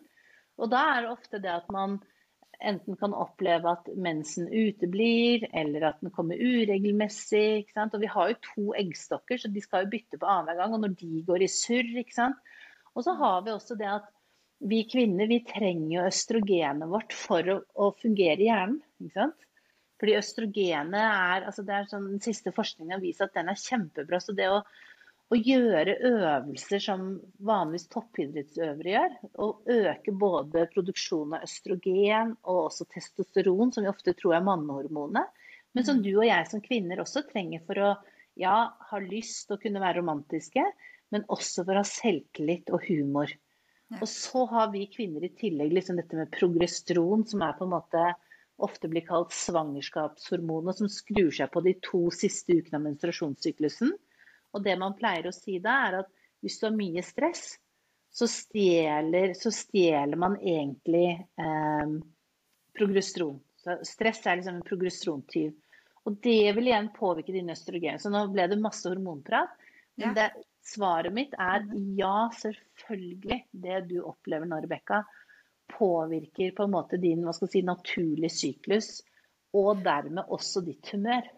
Og 0.60 0.72
da 0.72 0.82
er 0.94 1.04
det 1.04 1.14
ofte 1.14 1.40
det 1.42 1.52
at 1.52 1.68
man 1.72 2.00
enten 2.60 2.96
kan 3.00 3.14
oppleve 3.16 3.72
at 3.72 3.88
mensen 3.96 4.48
uteblir, 4.48 5.46
eller 5.56 5.88
at 5.90 6.00
den 6.02 6.12
kommer 6.14 6.40
uregelmessig. 6.40 7.62
ikke 7.62 7.76
sant? 7.76 7.96
Og 7.96 8.04
vi 8.04 8.10
har 8.12 8.30
jo 8.30 8.38
to 8.46 8.64
eggstokker, 8.78 9.40
så 9.40 9.50
de 9.52 9.62
skal 9.64 9.84
jo 9.84 9.92
bytte 9.94 10.20
på 10.20 10.28
annenhver 10.28 10.60
gang. 10.60 10.76
Og 10.76 10.84
når 10.84 10.96
de 11.00 11.24
går 11.26 11.44
i 11.46 11.50
surr, 11.50 11.92
ikke 12.02 12.16
sant. 12.16 12.56
Og 12.94 13.06
så 13.06 13.14
har 13.18 13.44
vi 13.46 13.54
også 13.54 13.78
det 13.80 13.90
at 13.90 14.08
vi 14.70 14.82
kvinner 14.84 15.28
vi 15.30 15.40
trenger 15.48 15.94
jo 15.94 16.08
østrogenet 16.08 16.90
vårt 16.90 17.14
for 17.16 17.46
å, 17.48 17.60
å 17.80 17.92
fungere 17.96 18.42
i 18.42 18.50
hjernen. 18.50 18.80
ikke 19.00 19.16
sant? 19.16 19.46
Fordi 20.00 20.16
østrogenet 20.16 21.00
er 21.00 21.46
altså 21.48 21.64
det 21.64 21.76
er 21.76 21.88
sånn, 21.88 22.06
Den 22.14 22.22
siste 22.24 22.52
forskningen 22.56 22.96
har 22.96 23.02
vist 23.02 23.24
at 23.24 23.34
den 23.36 23.50
er 23.52 23.60
kjempebra. 23.60 24.20
Så 24.20 24.36
det 24.36 24.48
å, 24.52 24.62
å 25.30 25.38
gjøre 25.38 25.94
øvelser 26.08 26.82
som 26.82 27.04
vanligvis 27.46 27.86
toppidrettsøvere 27.92 28.94
gjør, 28.94 29.12
og 29.44 29.70
øke 29.70 30.14
både 30.18 30.64
produksjonen 30.72 31.36
av 31.38 31.44
østrogen 31.46 32.32
og 32.42 32.64
også 32.66 32.88
testosteron, 32.90 33.70
som 33.70 33.86
vi 33.86 33.92
ofte 33.92 34.16
tror 34.18 34.38
er 34.38 34.46
mannehormonet, 34.46 35.30
men 35.76 35.86
som 35.86 36.00
du 36.02 36.10
og 36.16 36.26
jeg 36.26 36.48
som 36.50 36.62
kvinner 36.64 37.02
også 37.02 37.22
trenger 37.28 37.62
for 37.66 37.78
å 37.78 37.90
ja, 38.40 38.56
ha 38.90 39.02
lyst 39.04 39.46
til 39.46 39.56
å 39.56 39.62
kunne 39.62 39.82
være 39.82 40.00
romantiske, 40.00 40.64
men 41.14 41.26
også 41.30 41.62
for 41.62 41.76
å 41.76 41.84
ha 41.84 41.86
selvtillit 41.86 42.72
og 42.74 42.82
humor. 42.88 43.30
Og 43.98 44.06
så 44.06 44.44
har 44.50 44.70
vi 44.74 44.84
kvinner 44.90 45.24
i 45.26 45.32
tillegg 45.34 45.72
liksom 45.74 45.98
dette 45.98 46.18
med 46.18 46.30
progesteron, 46.34 47.24
som 47.26 47.42
er 47.42 47.56
på 47.58 47.66
en 47.66 47.74
måte 47.74 48.04
ofte 48.60 48.90
blir 48.90 49.06
kalt 49.06 49.34
svangerskapshormonet, 49.34 50.78
som 50.78 50.90
skrur 50.90 51.30
seg 51.34 51.50
på 51.54 51.62
de 51.64 51.74
to 51.86 52.04
siste 52.14 52.58
ukene 52.58 52.78
av 52.78 52.86
menstruasjonssyklusen. 52.86 53.94
Og 54.54 54.64
det 54.64 54.76
man 54.80 54.96
pleier 54.98 55.28
å 55.28 55.34
si 55.34 55.58
da, 55.62 55.76
er 55.88 56.00
at 56.02 56.10
hvis 56.40 56.58
du 56.60 56.66
har 56.66 56.76
mye 56.76 57.02
stress, 57.04 57.44
så 58.10 58.26
stjeler, 58.26 59.34
så 59.38 59.52
stjeler 59.54 60.18
man 60.18 60.34
egentlig 60.40 61.12
eh, 61.14 61.92
progesteron. 62.78 63.38
Så 63.60 63.76
stress 63.86 64.24
er 64.26 64.40
liksom 64.40 64.58
en 64.58 64.66
progesterontyv. 64.66 65.52
Og 66.08 66.16
det 66.24 66.52
vil 66.56 66.70
igjen 66.70 66.88
påvirke 66.96 67.34
din 67.34 67.52
østrogen. 67.52 68.00
Så 68.00 68.10
nå 68.10 68.24
ble 68.32 68.48
det 68.50 68.58
masse 68.60 68.88
hormonprat. 68.88 69.52
Men 70.00 70.08
Ja. 70.08 70.14
det, 70.16 70.44
svaret 70.64 71.12
mitt 71.12 71.34
er 71.38 71.66
ja, 71.98 72.30
selvfølgelig. 72.40 73.44
Det 73.52 73.80
du 73.88 74.00
opplever 74.00 74.48
nå, 74.48 74.62
Rebekka, 74.64 75.04
påvirker 75.70 76.54
på 76.56 76.64
en 76.66 76.72
måte 76.72 76.98
din 76.98 77.22
hva 77.24 77.34
skal 77.36 77.52
si, 77.52 77.62
naturlige 77.62 78.32
syklus. 78.32 79.02
Og 79.54 79.84
dermed 79.84 80.24
også 80.30 80.64
ditt 80.64 80.88
humør. 80.94 81.28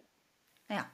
Ja. 0.70 0.86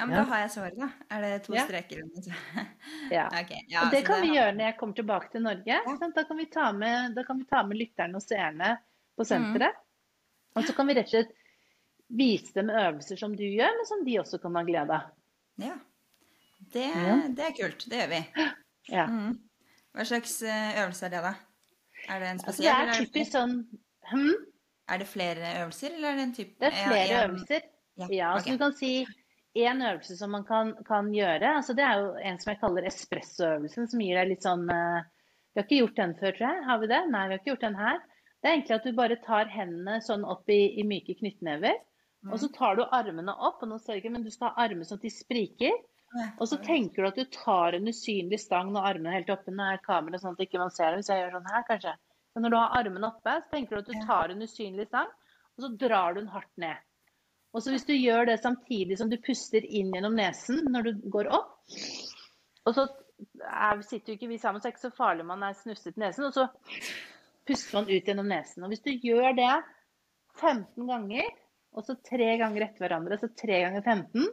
Ja, 0.00 0.06
men 0.06 0.16
Ja. 0.16 0.22
da 0.24 0.28
har 0.30 0.38
jeg 0.46 0.50
svaret, 0.54 0.78
da. 0.80 0.88
Er 1.12 1.20
det 1.26 1.42
to 1.44 1.54
Ja. 1.54 1.64
streker? 1.66 2.00
Ja. 3.10 3.26
Okay. 3.28 3.60
ja, 3.68 3.84
Og 3.84 3.90
det 3.92 4.04
kan 4.06 4.14
kan 4.16 4.22
vi 4.22 4.28
har- 4.28 4.36
gjøre 4.36 4.56
når 4.56 4.64
jeg 4.64 4.76
kommer 4.78 4.94
tilbake 4.96 5.30
til 5.32 5.42
Norge. 5.42 5.76
Da 6.14 6.24
kan 6.24 6.36
vi 6.38 6.46
ta 6.46 6.72
med, 6.72 7.14
da 7.14 7.22
kan 7.26 7.38
vi 7.38 7.44
ta 7.50 7.62
med 7.66 7.76
lytterne 7.76 8.16
og 8.16 8.22
seerne 8.22 8.78
på 9.18 9.24
senteret. 9.26 9.74
Og 10.56 10.64
så 10.64 10.74
kan 10.74 10.86
vi 10.88 10.94
rett 10.94 11.04
og 11.06 11.10
slett 11.10 11.32
vise 12.10 12.52
dem 12.54 12.70
øvelser 12.70 13.18
som 13.18 13.36
du 13.36 13.42
gjør, 13.44 13.70
men 13.76 13.86
som 13.86 14.04
de 14.04 14.16
også 14.18 14.40
kan 14.42 14.54
ha 14.56 14.62
glede 14.66 14.90
av. 14.90 15.10
Ja. 15.58 15.76
Det, 16.72 16.88
det 17.36 17.44
er 17.44 17.52
kult. 17.62 17.84
Det 17.90 17.98
gjør 18.00 18.08
vi. 18.16 18.24
Ja. 18.90 19.04
Mm. 19.06 19.36
Hva 19.94 20.04
slags 20.08 20.42
eh, 20.42 20.78
øvelse 20.82 21.04
er 21.06 21.10
det, 21.12 21.20
da? 21.22 21.34
Er 22.08 22.18
det 22.22 22.28
en 22.30 22.40
Altså, 22.40 22.52
spesiell? 22.56 22.74
det 22.74 22.80
er 22.80 22.86
det 22.90 23.06
typisk 23.12 23.32
sånn 23.36 23.52
hm? 24.10 24.32
Er 24.88 24.98
det 24.98 25.06
flere 25.06 25.50
øvelser, 25.60 25.94
eller 25.94 26.08
er 26.08 26.16
det 26.16 26.22
en 26.24 26.32
type 26.34 26.54
Det 26.58 26.72
er 26.72 26.88
flere 26.88 27.18
øvelser. 27.28 27.60
Ja, 28.00 28.06
Ja, 28.10 28.30
okay. 28.34 28.42
så 28.48 28.56
du 28.56 28.58
kan 28.58 28.72
si 28.72 29.06
en 29.58 29.82
øvelse 29.82 30.16
som 30.16 30.30
man 30.30 30.44
kan, 30.46 30.74
kan 30.86 31.10
gjøre. 31.14 31.56
Altså 31.56 31.74
det 31.74 31.84
er 31.84 31.98
jo 31.98 32.12
en 32.22 32.38
som 32.38 32.52
jeg 32.52 32.60
kaller 32.60 32.86
espressoøvelsen, 32.86 33.88
som 33.90 34.02
gir 34.04 34.20
deg 34.20 34.30
litt 34.30 34.46
sånn 34.46 34.68
eh, 34.70 35.02
Vi 35.50 35.58
har 35.58 35.66
ikke 35.66 35.80
gjort 35.80 35.98
den 35.98 36.16
før, 36.20 36.34
tror 36.36 36.46
jeg. 36.46 36.64
Har 36.68 36.80
vi 36.82 36.90
det? 36.92 37.00
Nei, 37.10 37.26
vi 37.26 37.34
har 37.34 37.42
ikke 37.42 37.52
gjort 37.52 37.66
den 37.66 37.78
her. 37.80 38.02
Det 38.40 38.48
er 38.48 38.54
egentlig 38.54 38.76
at 38.76 38.86
du 38.86 38.96
bare 38.96 39.22
tar 39.24 39.50
hendene 39.52 39.96
sånn 40.06 40.22
opp 40.24 40.48
i, 40.48 40.60
i 40.80 40.84
myke 40.86 41.16
knyttnever. 41.18 41.80
Og 42.28 42.36
så 42.40 42.50
tar 42.52 42.76
du 42.76 42.84
armene 42.92 43.32
opp, 43.32 43.62
og 43.64 43.70
nå 43.70 43.78
ser 43.80 43.96
jeg 43.96 44.04
ikke, 44.04 44.12
men 44.14 44.24
du 44.26 44.30
skal 44.32 44.52
ha 44.52 44.66
armene 44.66 44.86
sånn 44.86 45.00
at 45.00 45.06
de 45.06 45.12
spriker. 45.12 45.76
Og 46.42 46.46
så 46.50 46.58
tenker 46.62 47.02
du 47.02 47.08
at 47.08 47.18
du 47.18 47.24
tar 47.32 47.76
en 47.76 47.88
usynlig 47.88 48.40
stang 48.42 48.72
når 48.74 48.88
armene 48.92 49.12
er 49.12 49.20
helt 49.20 49.32
oppe. 49.34 49.54
Nå 49.54 49.66
er 49.66 49.82
kameraet 49.84 50.24
sånn 50.24 50.36
at 50.36 50.44
ikke 50.44 50.60
man 50.60 50.72
ser 50.74 50.92
det 50.92 51.00
hvis 51.00 51.10
jeg 51.12 51.22
gjør 51.22 51.36
sånn 51.38 51.50
her, 51.52 51.66
kanskje. 51.68 51.94
Men 52.34 52.46
når 52.46 52.52
du 52.52 52.58
har 52.60 52.78
armene 52.80 53.10
oppe, 53.10 53.36
så 53.42 53.54
tenker 53.54 53.76
du 53.76 53.82
at 53.82 53.90
du 53.90 54.06
tar 54.08 54.32
en 54.32 54.46
usynlig 54.46 54.86
stang, 54.90 55.10
og 55.56 55.64
så 55.64 55.72
drar 55.80 56.14
du 56.14 56.20
den 56.20 56.32
hardt 56.34 56.52
ned. 56.62 56.86
Og 57.50 57.62
så 57.62 57.72
hvis 57.74 57.86
du 57.88 57.94
gjør 57.96 58.28
det 58.28 58.38
samtidig 58.44 58.98
som 59.00 59.10
du 59.10 59.18
puster 59.22 59.64
inn 59.66 59.90
gjennom 59.94 60.14
nesen 60.18 60.62
når 60.70 60.86
du 60.86 61.04
går 61.10 61.30
opp, 61.34 61.56
og 62.68 62.76
så 62.76 62.86
er, 63.42 63.80
sitter 63.86 64.12
jo 64.12 64.18
ikke 64.18 64.30
vi 64.30 64.38
sammen, 64.40 64.62
så 64.62 64.68
er 64.68 64.70
det 64.70 64.76
ikke 64.78 64.88
så 64.88 64.96
farlig 64.96 65.24
om 65.24 65.32
man 65.32 65.48
er 65.48 65.58
snufset 65.58 65.96
i 65.96 66.04
nesen, 66.04 66.28
og 66.28 66.36
så 66.36 66.46
puster 67.48 67.80
man 67.80 67.90
ut 67.90 68.10
gjennom 68.10 68.30
nesen. 68.30 68.64
Og 68.64 68.72
hvis 68.72 68.84
du 68.84 68.92
gjør 68.94 69.34
det 69.38 69.52
15 70.38 70.86
ganger, 70.88 71.30
og 71.74 71.86
så 71.86 71.96
tre 72.06 72.30
ganger 72.40 72.66
etter 72.66 72.84
hverandre, 72.84 73.18
så 73.18 73.30
tre 73.38 73.62
ganger 73.64 73.84
15, 73.84 74.28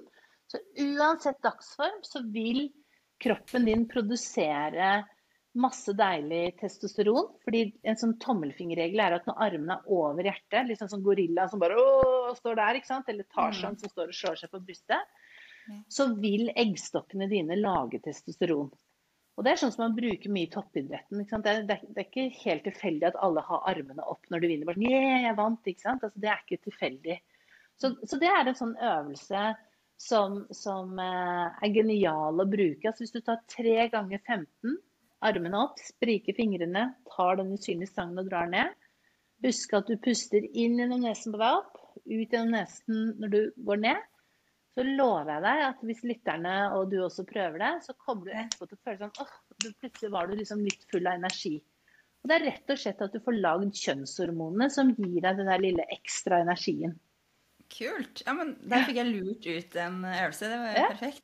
så 0.47 0.61
uansett 0.85 1.41
dagsform 1.43 2.03
så 2.07 2.21
vil 2.31 2.67
kroppen 3.21 3.65
din 3.67 3.87
produsere 3.89 5.01
masse 5.59 5.93
deilig 5.97 6.57
testosteron. 6.61 7.31
Fordi 7.45 7.63
en 7.87 7.99
sånn 7.99 8.17
tommelfingerregel 8.23 9.03
er 9.03 9.17
at 9.17 9.29
når 9.29 9.39
armene 9.47 9.77
er 9.79 9.93
over 9.93 10.29
hjertet, 10.29 10.67
litt 10.67 10.81
sånn 10.81 10.91
som 10.95 11.05
gorilla 11.05 11.47
som 11.51 11.61
bare 11.61 11.77
åh, 11.79 12.33
står 12.37 12.59
der, 12.59 12.79
ikke 12.79 12.91
sant? 12.91 13.09
eller 13.11 13.27
Tarzan 13.33 13.79
som 13.79 13.91
står 13.91 14.13
og 14.13 14.19
slår 14.19 14.41
seg 14.41 14.53
på 14.53 14.63
brystet, 14.63 15.23
så 15.91 16.07
vil 16.21 16.47
eggstokkene 16.55 17.27
dine 17.31 17.57
lage 17.59 17.99
testosteron. 18.03 18.69
Og 19.37 19.45
det 19.45 19.51
er 19.51 19.59
sånn 19.61 19.73
som 19.73 19.83
man 19.83 19.97
bruker 19.97 20.31
mye 20.33 20.47
i 20.47 20.49
toppidretten. 20.49 21.19
Ikke 21.21 21.35
sant? 21.35 21.45
Det, 21.45 21.53
er, 21.53 21.65
det, 21.85 22.01
er, 22.01 22.07
ikke 22.07 22.41
helt 22.41 22.63
tilfeldig 22.65 23.11
at 23.11 23.19
alle 23.21 23.43
har 23.45 23.67
armene 23.69 24.05
opp 24.09 24.25
når 24.33 24.41
du 24.41 24.47
vinner. 24.49 24.65
Bare 24.65 24.79
sånn, 24.79 24.87
yeah, 24.89 25.25
jeg 25.27 25.37
vant, 25.37 25.69
ikke 25.69 25.83
sant? 25.83 26.05
Altså, 26.07 26.21
det 26.23 26.31
er 26.31 26.41
ikke 26.41 26.63
tilfeldig. 26.65 27.17
Så, 27.77 27.91
så 28.09 28.17
det 28.17 28.31
er 28.33 28.49
en 28.49 28.57
sånn 28.57 28.73
øvelse 28.81 29.43
som, 30.01 30.39
som 30.53 30.97
eh, 31.01 31.61
er 31.67 31.75
genial 31.75 32.41
å 32.41 32.47
bruke. 32.49 32.89
Altså, 32.89 33.05
hvis 33.05 33.13
du 33.13 33.21
tar 33.21 33.43
tre 33.51 33.85
ganger 33.93 34.23
15, 34.23 34.77
armene 35.25 35.57
opp, 35.63 35.79
spriker 35.81 36.35
fingrene, 36.37 36.83
tar 37.15 37.39
den 37.39 37.53
usynlige 37.55 37.89
stangen 37.91 38.19
og 38.21 38.29
drar 38.29 38.47
ned. 38.51 38.73
Husk 39.45 39.73
at 39.77 39.87
du 39.89 39.97
puster 40.01 40.43
inn 40.53 40.77
gjennom 40.79 41.01
nesen 41.03 41.33
på 41.33 41.39
vei 41.41 41.49
opp, 41.59 41.75
ut 42.05 42.29
gjennom 42.33 42.53
nesen 42.57 43.13
når 43.21 43.33
du 43.33 43.39
går 43.69 43.81
ned. 43.85 44.03
Så 44.77 44.83
lover 44.85 45.31
jeg 45.33 45.41
deg 45.47 45.63
at 45.71 45.79
hvis 45.89 46.03
lytterne 46.05 46.55
og 46.77 46.91
du 46.91 46.99
også 47.01 47.23
prøver 47.25 47.57
det, 47.63 47.71
så 47.85 47.95
kommer 47.97 48.27
du 48.29 48.35
etterpå 48.37 48.67
til 48.69 48.77
å 48.77 48.83
føle 48.85 48.99
sånn 49.01 49.23
åh, 49.23 49.33
du- 49.63 49.73
plutselig 49.81 50.11
var 50.13 50.27
du 50.29 50.35
liksom 50.37 50.61
litt 50.65 50.85
full 50.91 51.07
av 51.09 51.17
energi. 51.17 51.55
Og 52.21 52.29
det 52.29 52.35
er 52.37 52.45
rett 52.51 52.69
og 52.73 52.77
slett 52.81 53.01
at 53.01 53.13
du 53.13 53.19
får 53.25 53.39
lagd 53.41 53.73
kjønnshormonene 53.77 54.69
som 54.73 54.93
gir 54.93 55.21
deg 55.25 55.37
den 55.41 55.49
der 55.49 55.61
lille 55.63 55.85
ekstra 55.97 56.41
energien. 56.45 56.93
Kult. 57.73 58.21
Ja, 58.25 58.33
men 58.37 58.55
Der 58.69 58.85
fikk 58.87 58.95
jeg 59.01 59.09
lurt 59.11 59.45
ut 59.49 59.75
en 59.81 59.97
øvelse. 60.05 60.49
Det 60.49 60.59
var 60.61 60.69
jo 60.71 60.77
Ja. 60.77 60.87
perfekt. 60.93 61.23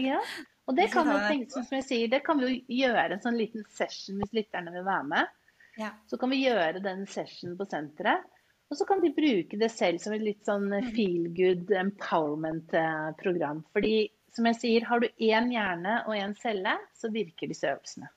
ja. 0.00 0.20
Og 0.64 0.76
det 0.78 0.88
kan, 0.92 1.08
det 1.08 1.24
tenke, 1.28 1.50
som 1.52 1.76
jeg 1.76 1.84
sier, 1.84 2.10
det 2.12 2.22
kan 2.24 2.38
vi 2.40 2.46
jo 2.46 2.84
gjøre 2.84 3.16
en 3.16 3.24
sånn 3.24 3.36
liten 3.36 3.66
session 3.76 4.20
hvis 4.20 4.32
lytterne 4.36 4.72
vil 4.72 4.86
være 4.86 5.08
med. 5.10 5.34
Ja. 5.76 5.90
Så 6.08 6.16
kan 6.20 6.32
vi 6.32 6.40
gjøre 6.44 6.80
den 6.84 7.04
sessionen 7.10 7.58
på 7.58 7.66
senteret. 7.68 8.24
Og 8.72 8.78
så 8.78 8.86
kan 8.88 9.02
de 9.04 9.12
bruke 9.14 9.58
det 9.60 9.68
selv 9.70 10.00
som 10.00 10.14
et 10.16 10.24
litt 10.24 10.48
sånn 10.48 10.72
feel 10.94 11.28
good 11.36 11.68
empowerment-program. 11.76 13.60
Fordi 13.76 13.96
som 14.34 14.48
jeg 14.48 14.58
sier, 14.58 14.86
har 14.88 15.02
du 15.02 15.08
én 15.22 15.50
hjerne 15.52 15.98
og 16.08 16.16
én 16.16 16.32
celle, 16.40 16.78
så 16.96 17.12
virker 17.12 17.50
disse 17.50 17.68
øvelsene. 17.70 18.08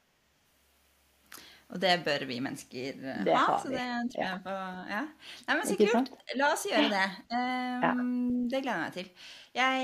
Og 1.68 1.82
det 1.84 1.98
bør 2.06 2.24
vi 2.30 2.38
mennesker 2.40 2.94
eh, 2.96 3.24
Det 3.28 3.34
ha. 3.36 3.58
Så 3.60 3.68
det 3.74 3.82
tror 4.14 4.24
jeg 4.24 4.44
på 4.46 4.52
Ja. 4.88 5.02
Nei, 5.48 5.56
men 5.58 5.66
så 5.68 5.76
kult. 5.76 6.14
La 6.40 6.52
oss 6.54 6.64
gjøre 6.70 6.88
det. 6.94 7.08
Um, 7.34 8.48
Det 8.48 8.62
gleder 8.64 8.78
jeg 8.78 8.86
meg 8.86 8.94
til. 8.96 9.10
Jeg, 9.58 9.82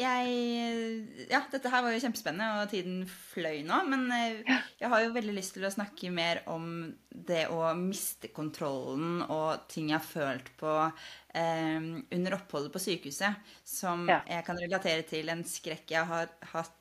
jeg 0.00 1.28
Ja, 1.30 1.42
dette 1.52 1.70
her 1.70 1.84
var 1.84 1.92
jo 1.94 2.00
kjempespennende, 2.02 2.62
og 2.64 2.70
tiden 2.72 3.04
fløy 3.06 3.60
nå. 3.68 3.78
Men 3.92 4.08
eh, 4.16 4.58
jeg 4.80 4.90
har 4.90 5.04
jo 5.04 5.12
veldig 5.14 5.36
lyst 5.38 5.54
til 5.54 5.68
å 5.68 5.70
snakke 5.70 6.10
mer 6.10 6.42
om 6.50 6.66
det 7.12 7.44
å 7.52 7.70
miste 7.78 8.32
kontrollen 8.34 9.22
og 9.28 9.68
ting 9.70 9.92
jeg 9.92 10.00
har 10.00 10.08
følt 10.08 10.50
på 10.58 10.74
um, 10.90 11.88
under 12.10 12.38
oppholdet 12.40 12.72
på 12.74 12.82
sykehuset, 12.82 13.38
som 13.68 14.08
Ja. 14.10 14.22
jeg 14.26 14.42
kan 14.48 14.58
relatere 14.58 15.06
til 15.06 15.30
en 15.30 15.44
skrekk 15.46 15.94
jeg 15.94 16.08
har 16.10 16.34
hatt 16.56 16.74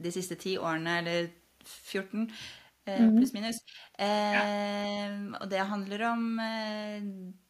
de 0.00 0.12
siste 0.14 0.36
ti 0.38 0.54
årene, 0.60 1.00
eller 1.02 1.30
14, 1.66 2.28
eh, 2.28 2.30
Mhm. 2.30 2.36
Pluss 3.18 3.32
minus. 3.36 3.60
Eh, 3.98 5.14
og 5.40 5.46
det 5.50 5.62
handler 5.70 6.04
om 6.10 6.26
eh, 6.40 7.00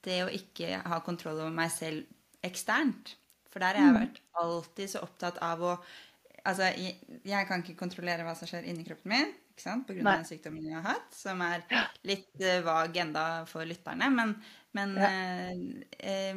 det 0.07 0.20
å 0.26 0.31
ikke 0.35 0.83
ha 0.87 1.00
kontroll 1.07 1.40
over 1.40 1.50
meg 1.55 1.70
selv 1.74 2.07
eksternt. 2.46 3.16
For 3.50 3.59
der 3.61 3.74
har 3.74 3.87
jeg 3.87 3.92
Mhm. 3.94 4.00
vært 4.00 4.20
alltid 4.44 4.90
så 4.90 5.03
opptatt 5.07 5.38
av 5.42 5.61
å 5.62 5.74
Altså, 6.42 6.62
jeg, 6.72 6.94
jeg 7.29 7.46
kan 7.46 7.61
ikke 7.61 7.76
kontrollere 7.76 8.24
hva 8.24 8.33
som 8.35 8.48
skjer 8.48 8.64
inni 8.64 8.83
kroppen 8.87 9.11
min, 9.12 9.26
ikke 9.53 9.61
sant? 9.61 9.90
av 9.90 9.96
den 10.16 10.24
sykdommen 10.24 10.64
jeg 10.64 10.72
har 10.72 10.94
hatt, 10.94 11.12
som 11.12 11.38
er 11.44 11.61
litt 12.09 12.40
eh, 12.40 12.62
vag 12.64 12.96
enda 12.96 13.44
for 13.44 13.61
lytterne. 13.68 14.09
Men, 14.11 14.33
men 14.72 14.94
Ja. 14.96 15.11
eh, 15.98 16.35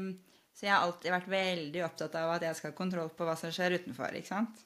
Så 0.54 0.66
jeg 0.68 0.74
har 0.76 0.84
alltid 0.84 1.10
vært 1.12 1.30
veldig 1.32 1.86
opptatt 1.86 2.16
av 2.16 2.32
at 2.36 2.42
jeg 2.42 2.56
skal 2.60 2.72
ha 2.72 2.76
kontroll 2.78 3.10
på 3.16 3.24
hva 3.26 3.38
som 3.40 3.50
skjer 3.50 3.80
utenfor. 3.80 4.12
ikke 4.14 4.28
sant? 4.28 4.60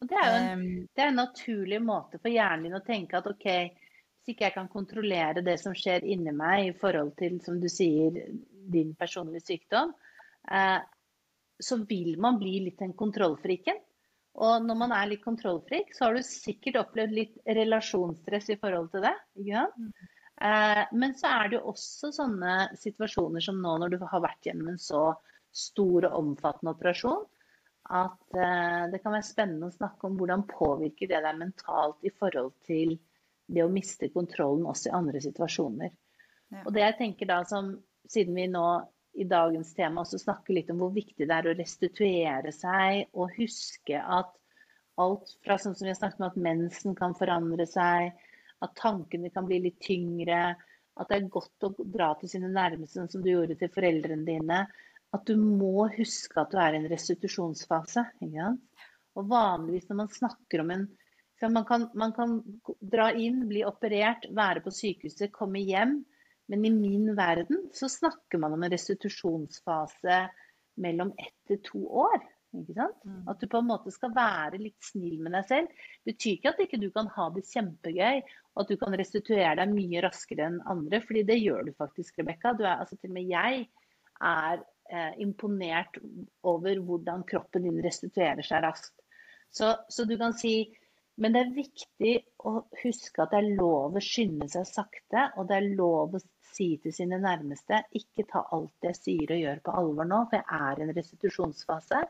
Og 0.00 0.08
det 0.08 0.16
er 0.16 0.28
jo 0.30 0.36
en, 0.38 0.50
Em, 0.50 0.86
det 0.96 1.02
er 1.04 1.10
en 1.10 1.20
naturlig 1.20 1.80
måte 1.84 2.20
for 2.20 2.32
hjernen 2.32 2.68
din 2.68 2.78
å 2.78 2.84
tenke 2.84 3.18
at 3.18 3.28
OK, 3.28 3.46
hvis 4.20 4.32
ikke 4.32 4.46
jeg 4.46 4.56
kan 4.56 4.70
kontrollere 4.72 5.44
det 5.44 5.58
som 5.60 5.76
skjer 5.76 6.06
inni 6.08 6.32
meg 6.36 6.70
i 6.70 6.76
forhold 6.76 7.14
til, 7.20 7.38
som 7.44 7.60
du 7.60 7.68
sier, 7.72 8.16
din 8.70 8.94
personlige 8.94 9.46
sykdom, 9.48 9.92
eh, 10.52 10.80
så 11.60 11.78
vil 11.88 12.14
man 12.20 12.38
bli 12.40 12.60
litt 12.66 12.78
den 12.80 12.92
kontrollfriken. 12.96 13.80
Og 14.40 14.62
når 14.62 14.76
man 14.78 14.92
er 14.94 15.08
litt 15.10 15.24
kontrollfrik, 15.24 15.90
så 15.96 16.06
har 16.06 16.16
du 16.16 16.22
sikkert 16.24 16.78
opplevd 16.84 17.16
litt 17.16 17.40
relasjonsstress 17.58 18.52
i 18.54 18.58
forhold 18.60 18.92
til 18.92 19.04
det. 19.08 19.16
ikke 19.42 19.64
sant? 19.64 20.06
Eh, 20.40 20.84
men 20.96 21.16
så 21.18 21.32
er 21.34 21.50
det 21.50 21.58
jo 21.58 21.72
også 21.74 22.12
sånne 22.16 22.54
situasjoner 22.80 23.44
som 23.44 23.58
nå, 23.60 23.74
når 23.82 23.96
du 23.96 23.98
har 24.04 24.22
vært 24.24 24.46
gjennom 24.46 24.70
en 24.72 24.80
så 24.80 25.02
stor 25.50 26.06
og 26.08 26.16
omfattende 26.20 26.72
operasjon, 26.76 27.26
at 27.90 28.38
eh, 28.38 28.82
det 28.92 29.00
kan 29.02 29.14
være 29.16 29.26
spennende 29.26 29.68
å 29.70 29.74
snakke 29.74 30.06
om 30.06 30.18
hvordan 30.18 30.46
påvirker 30.50 31.10
det 31.10 31.22
deg 31.24 31.38
mentalt 31.40 32.06
i 32.06 32.12
forhold 32.14 32.52
til 32.66 32.94
det 33.50 33.64
å 33.64 33.72
miste 33.72 34.10
kontrollen 34.14 34.68
også 34.70 34.90
i 34.90 34.96
andre 34.96 35.22
situasjoner. 35.24 35.90
Ja. 36.50 36.62
Og 36.64 36.72
det 36.74 36.84
jeg 36.84 36.98
tenker 37.00 37.30
da 37.30 37.40
som, 37.48 37.72
siden 38.10 38.38
vi 38.38 38.46
nå 38.50 38.66
i 39.18 39.26
dagens 39.26 39.72
tema 39.74 40.04
også 40.04 40.20
snakker 40.22 40.54
litt 40.54 40.70
om 40.70 40.82
hvor 40.84 40.92
viktig 40.94 41.26
det 41.26 41.34
er 41.34 41.50
å 41.50 41.56
restituere 41.58 42.52
seg 42.54 43.08
og 43.10 43.34
huske 43.38 43.98
at 43.98 44.30
alt 45.00 45.32
fra 45.44 45.56
sånn 45.58 45.74
som 45.74 45.86
vi 45.86 45.92
har 45.92 45.98
snakket 45.98 46.20
om 46.20 46.28
at 46.28 46.42
mensen 46.44 46.94
kan 46.98 47.16
forandre 47.18 47.66
seg, 47.66 48.12
at 48.60 48.76
tankene 48.78 49.30
kan 49.32 49.46
bli 49.48 49.60
litt 49.64 49.80
tyngre, 49.82 50.40
at 51.00 51.08
det 51.08 51.16
er 51.16 51.32
godt 51.32 51.66
å 51.66 51.72
dra 51.80 52.12
til 52.20 52.30
sine 52.32 52.50
nærmeste, 52.52 52.98
sånn 52.98 53.12
som 53.12 53.24
du 53.24 53.30
gjorde 53.32 53.56
til 53.58 53.72
foreldrene 53.72 54.26
dine. 54.26 54.58
At 55.16 55.26
du 55.26 55.34
må 55.40 55.88
huske 55.96 56.38
at 56.40 56.52
du 56.52 56.58
er 56.62 56.76
i 56.76 56.80
en 56.80 56.90
restitusjonsfase. 56.90 58.04
Og 59.18 59.30
vanligvis 59.30 59.88
når 59.90 60.02
man 60.04 60.12
snakker 60.14 60.64
om 60.64 60.74
en 60.76 60.88
man 61.48 61.64
kan, 61.64 61.86
man 61.96 62.12
kan 62.12 62.34
dra 62.80 63.06
inn, 63.16 63.46
bli 63.48 63.62
operert, 63.64 64.26
være 64.36 64.60
på 64.60 64.72
sykehuset, 64.76 65.32
komme 65.32 65.62
hjem. 65.64 66.02
Men 66.52 66.66
i 66.66 66.72
min 66.74 67.14
verden 67.16 67.70
så 67.72 67.88
snakker 67.88 68.42
man 68.42 68.52
om 68.52 68.62
en 68.66 68.72
restitusjonsfase 68.72 70.18
mellom 70.84 71.14
ett 71.16 71.36
til 71.48 71.60
to 71.64 71.80
år. 72.04 72.18
Sant? 72.74 73.04
At 73.30 73.38
du 73.40 73.46
på 73.46 73.60
en 73.60 73.68
måte 73.68 73.92
skal 73.94 74.10
være 74.14 74.58
litt 74.58 74.78
snill 74.82 75.20
med 75.22 75.36
deg 75.36 75.46
selv. 75.46 75.84
Betyr 76.08 76.32
ikke 76.34 76.50
at 76.50 76.62
ikke 76.64 76.80
du 76.82 76.88
kan 76.94 77.10
ha 77.14 77.28
det 77.36 77.44
kjempegøy, 77.46 78.24
og 78.54 78.64
at 78.64 78.72
du 78.72 78.80
kan 78.80 78.96
restituere 78.98 79.54
deg 79.60 79.74
mye 79.76 80.02
raskere 80.02 80.48
enn 80.48 80.58
andre, 80.72 80.98
fordi 81.04 81.22
det 81.28 81.38
gjør 81.38 81.68
du 81.68 81.76
faktisk, 81.78 82.18
Rebekka. 82.18 82.56
Altså, 82.58 82.98
til 82.98 83.12
og 83.12 83.16
med 83.20 83.30
jeg 83.30 83.68
er 84.18 84.64
imponert 85.22 85.98
over 86.42 86.80
hvordan 86.86 87.22
kroppen 87.28 87.66
din 87.68 87.82
restituerer 87.84 88.46
seg 88.46 88.64
raskt. 88.64 88.94
Så, 89.50 89.72
så 89.90 90.06
du 90.06 90.16
kan 90.18 90.34
si 90.38 90.54
men 91.20 91.34
det 91.34 91.40
er 91.42 91.50
viktig 91.52 92.12
å 92.48 92.52
huske 92.80 93.20
at 93.20 93.34
det 93.34 93.40
er 93.42 93.56
lov 93.58 93.96
å 93.98 94.02
skynde 94.02 94.46
seg 94.48 94.64
sakte, 94.68 95.26
og 95.36 95.50
det 95.50 95.58
er 95.58 95.66
lov 95.76 96.14
å 96.16 96.20
si 96.50 96.70
til 96.80 96.94
sine 96.96 97.18
nærmeste 97.20 97.82
ikke 97.98 98.24
ta 98.30 98.46
alt 98.56 98.88
jeg 98.88 98.96
sier 98.96 99.34
og 99.34 99.42
gjør 99.42 99.60
på 99.66 99.74
alvor 99.82 100.08
nå, 100.08 100.22
for 100.30 100.40
jeg 100.40 100.62
er 100.70 100.80
i 100.80 100.86
en 100.86 100.94
restitusjonsfase. 100.96 102.00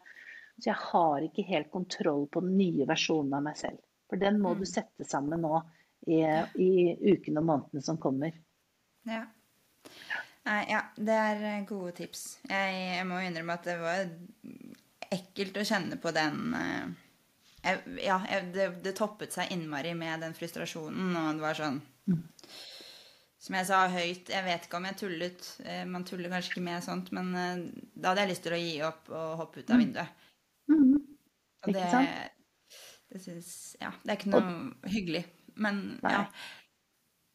Så 0.61 0.69
jeg 0.69 0.79
har 0.93 1.27
ikke 1.27 1.47
helt 1.49 1.71
kontroll 1.73 2.27
på 2.31 2.43
den 2.45 2.55
nye 2.61 2.87
versjonen 2.87 3.35
av 3.39 3.45
meg 3.49 3.59
selv. 3.59 3.83
For 4.11 4.21
den 4.21 4.39
må 4.43 4.55
du 4.59 4.67
sette 4.69 5.07
sammen 5.09 5.43
nå 5.43 5.59
i, 6.07 6.23
i 6.63 6.71
ukene 7.11 7.43
og 7.43 7.49
månedene 7.51 7.85
som 7.87 7.99
kommer. 8.03 8.37
Ja. 9.09 9.25
Nei, 10.49 10.61
ja, 10.71 10.81
det 10.97 11.17
er 11.17 11.45
eh, 11.45 11.63
gode 11.69 11.93
tips. 11.99 12.25
Jeg, 12.49 12.81
jeg 12.97 13.07
må 13.09 13.21
innrømme 13.21 13.57
at 13.59 13.67
det 13.69 13.77
var 13.81 14.09
ekkelt 15.11 15.59
å 15.61 15.67
kjenne 15.67 15.99
på 16.01 16.13
den 16.17 16.55
eh, 16.57 16.93
jeg, 17.61 17.81
Ja, 18.07 18.21
jeg, 18.31 18.51
det, 18.55 18.69
det, 18.87 18.95
toppet 18.97 19.37
seg 19.37 19.53
innmari 19.53 19.93
med 19.99 20.25
den 20.25 20.37
frustrasjonen, 20.37 21.13
og 21.19 21.33
det 21.37 21.45
var 21.45 21.59
sånn 21.59 21.81
mm. 22.09 22.23
Som 23.41 23.57
jeg 23.57 23.69
sa 23.71 23.83
høyt, 23.89 24.29
jeg 24.33 24.45
vet 24.45 24.67
ikke 24.67 24.77
om 24.77 24.85
jeg 24.85 24.97
tullet. 25.01 25.47
Eh, 25.65 25.85
man 25.89 26.05
tuller 26.09 26.33
kanskje 26.33 26.55
ikke 26.55 26.65
med 26.65 26.85
sånt, 26.85 27.09
men 27.17 27.31
da 27.33 28.11
hadde 28.11 28.27
jeg 28.27 28.33
lyst 28.35 28.45
til 28.45 28.57
å 28.57 28.61
gi 28.61 28.75
opp 28.85 29.09
og 29.09 29.39
hoppe 29.41 29.63
ut 29.63 29.73
av 29.73 29.79
mm. 29.79 29.85
vinduet. 29.85 30.27
Mm. 30.69 30.99
Og 31.65 31.73
det, 31.77 31.87
det 33.13 33.21
syns 33.25 33.53
Ja, 33.81 33.95
det 34.05 34.13
er 34.13 34.19
ikke 34.21 34.35
noe 34.35 34.91
hyggelig. 34.93 35.25
Men 35.61 35.81
Nei. 36.05 36.13
ja. 36.15 36.27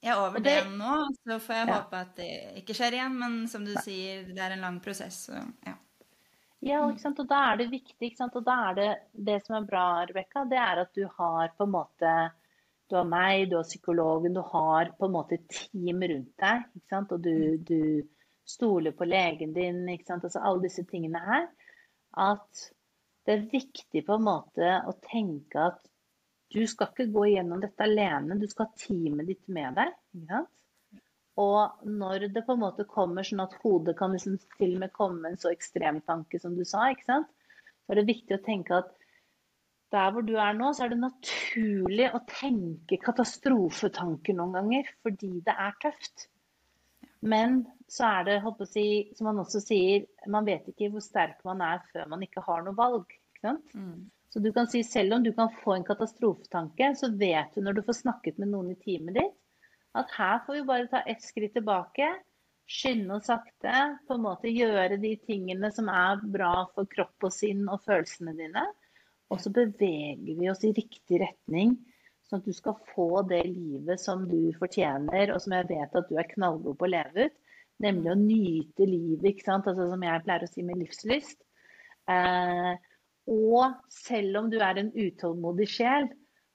Jeg 0.05 0.13
er 0.13 0.21
over 0.21 0.37
det, 0.43 0.51
det, 0.53 0.73
nå, 0.77 0.95
så 1.17 1.39
får 1.41 1.55
jeg 1.55 1.65
ja. 1.65 1.75
håpe 1.79 1.99
at 2.03 2.11
det 2.19 2.29
ikke 2.61 2.75
skjer 2.77 2.95
igjen. 2.99 3.17
Men 3.17 3.37
som 3.49 3.63
du 3.65 3.73
sier, 3.81 4.27
det 4.29 4.43
er 4.45 4.53
en 4.53 4.65
lang 4.67 4.77
prosess. 4.83 5.23
Så, 5.25 5.39
ja. 5.65 5.73
ja, 6.61 6.81
ikke 6.91 7.01
sant? 7.01 7.21
og 7.23 7.29
da 7.31 7.39
er 7.49 7.61
det 7.63 7.71
viktig. 7.71 8.11
Ikke 8.11 8.19
sant? 8.19 8.37
Og 8.37 8.45
da 8.45 8.57
er 8.67 8.77
det 8.77 8.89
det 9.31 9.39
som 9.47 9.57
er 9.57 9.65
bra, 9.65 9.85
Rebekka, 10.05 10.45
det 10.51 10.59
er 10.61 10.83
at 10.83 10.93
du 10.93 11.07
har 11.17 11.55
på 11.57 11.65
en 11.65 11.73
måte 11.79 12.15
Du 12.85 12.99
har 12.99 13.07
meg, 13.09 13.47
du 13.49 13.55
har 13.57 13.65
psykologen, 13.65 14.35
du 14.37 14.43
har 14.45 14.91
på 14.99 15.07
en 15.07 15.15
måte 15.15 15.39
team 15.49 16.05
rundt 16.05 16.35
deg. 16.43 16.67
ikke 16.77 16.93
sant? 16.93 17.15
Og 17.15 17.25
du, 17.25 17.33
mm. 17.33 17.63
du 17.65 17.79
stoler 18.45 18.93
på 18.93 19.09
legen 19.09 19.57
din, 19.57 19.81
ikke 19.89 20.05
sant? 20.11 20.27
Altså 20.27 20.43
alle 20.45 20.67
disse 20.67 20.85
tingene 20.85 21.23
her. 21.25 21.49
At 22.13 22.67
det 23.25 23.39
er 23.39 23.49
viktig 23.49 24.05
på 24.05 24.19
en 24.19 24.27
måte 24.27 24.77
å 24.85 24.93
tenke 25.09 25.65
at 25.71 25.81
du 26.53 26.61
skal 26.69 26.91
ikke 26.91 27.09
gå 27.13 27.25
gjennom 27.33 27.61
dette 27.63 27.85
alene, 27.85 28.37
du 28.39 28.45
skal 28.49 28.69
ha 28.69 28.79
teamet 28.79 29.31
ditt 29.31 29.47
med 29.51 29.79
deg. 29.79 29.95
Og 31.41 31.87
når 31.89 32.29
det 32.31 32.45
på 32.47 32.55
en 32.55 32.61
måte 32.61 32.85
kommer 32.87 33.25
sånn 33.27 33.43
at 33.43 33.57
hodet 33.63 33.97
kan 33.99 34.13
liksom 34.15 34.37
til 34.55 34.77
og 34.77 34.85
med 34.85 34.93
komme 34.95 35.31
en 35.31 35.41
så 35.41 35.51
ekstrem 35.51 35.99
tanke 36.07 36.39
som 36.39 36.55
du 36.55 36.63
sa, 36.67 36.87
så 37.03 37.23
er 37.91 37.99
det 37.99 38.07
viktig 38.07 38.37
å 38.37 38.45
tenke 38.45 38.77
at 38.77 38.93
der 39.93 40.13
hvor 40.13 40.23
du 40.25 40.33
er 40.41 40.55
nå, 40.57 40.71
så 40.73 40.85
er 40.85 40.93
det 40.93 41.01
naturlig 41.01 42.07
å 42.15 42.23
tenke 42.29 42.97
katastrofetanker 43.03 44.35
noen 44.37 44.55
ganger, 44.57 44.89
fordi 45.05 45.31
det 45.45 45.53
er 45.67 45.75
tøft. 45.83 46.27
Men 47.25 47.61
så 47.91 48.07
er 48.19 48.25
det, 48.27 48.39
håper 48.43 48.67
si, 48.69 48.87
som 49.17 49.29
man 49.29 49.39
også 49.43 49.61
sier, 49.63 50.05
man 50.31 50.47
vet 50.47 50.67
ikke 50.71 50.89
hvor 50.93 51.03
sterk 51.03 51.39
man 51.47 51.63
er 51.65 51.83
før 51.91 52.09
man 52.11 52.25
ikke 52.25 52.43
har 52.45 52.65
noe 52.65 52.77
valg. 52.77 53.05
ikke 53.33 53.47
sant? 53.47 53.75
Mm. 53.77 54.03
Så 54.35 54.41
du 54.43 54.49
kan 54.51 54.67
si 54.67 54.81
selv 54.83 55.15
om 55.15 55.23
du 55.23 55.29
kan 55.31 55.47
få 55.63 55.77
en 55.77 55.85
katastrofetanke, 55.87 56.89
så 56.99 57.07
vet 57.15 57.53
du 57.55 57.61
når 57.63 57.77
du 57.77 57.85
får 57.87 57.95
snakket 58.01 58.39
med 58.41 58.49
noen 58.51 58.73
i 58.73 58.79
teamet 58.81 59.15
ditt, 59.15 59.35
at 59.95 60.09
her 60.11 60.41
får 60.43 60.57
vi 60.57 60.63
bare 60.67 60.89
ta 60.91 60.99
ett 61.07 61.21
skritt 61.23 61.53
tilbake. 61.55 62.09
Skynde 62.67 63.15
oss 63.15 63.29
sakte. 63.29 63.75
På 64.09 64.17
en 64.17 64.25
måte 64.25 64.51
gjøre 64.51 64.97
de 64.99 65.13
tingene 65.23 65.69
som 65.71 65.87
er 65.87 66.19
bra 66.33 66.65
for 66.73 66.89
kropp 66.91 67.29
og 67.29 67.31
sinn 67.31 67.61
og 67.71 67.85
følelsene 67.85 68.33
dine. 68.35 68.65
Og 69.31 69.39
så 69.39 69.53
beveger 69.55 70.35
vi 70.41 70.49
oss 70.51 70.65
i 70.67 70.73
riktig 70.75 71.21
retning, 71.21 71.77
sånn 72.27 72.41
at 72.43 72.49
du 72.49 72.57
skal 72.57 72.75
få 72.91 73.23
det 73.29 73.39
livet 73.47 74.03
som 74.03 74.25
du 74.27 74.51
fortjener, 74.59 75.31
og 75.31 75.39
som 75.45 75.55
jeg 75.55 75.69
vet 75.69 75.95
at 75.95 76.11
du 76.11 76.19
er 76.19 76.27
knallgod 76.33 76.75
på 76.75 76.89
å 76.89 76.91
leve 76.91 77.29
ut. 77.29 77.39
Nemlig 77.87 78.11
å 78.11 78.19
nyte 78.19 78.89
livet, 78.89 79.31
ikke 79.31 79.47
sant? 79.47 79.71
Altså, 79.71 79.87
som 79.95 80.03
jeg 80.03 80.25
pleier 80.27 80.43
å 80.43 80.51
si 80.51 80.67
med 80.67 80.83
livslyst. 80.83 81.39
Eh, 82.11 82.84
og 83.31 83.75
selv 83.91 84.37
om 84.41 84.49
du 84.51 84.59
er 84.61 84.79
en 84.79 84.91
utålmodig 84.93 85.67
sjel, 85.71 86.09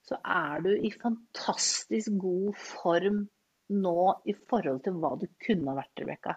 så 0.07 0.17
er 0.25 0.63
du 0.65 0.71
i 0.73 0.91
fantastisk 0.95 2.15
god 2.19 2.55
form 2.57 3.25
nå 3.71 3.97
i 4.27 4.35
forhold 4.49 4.81
til 4.85 4.97
hva 4.99 5.13
du 5.19 5.27
kunne 5.45 5.71
ha 5.71 5.77
vært, 5.79 6.01
Rebekka. 6.01 6.35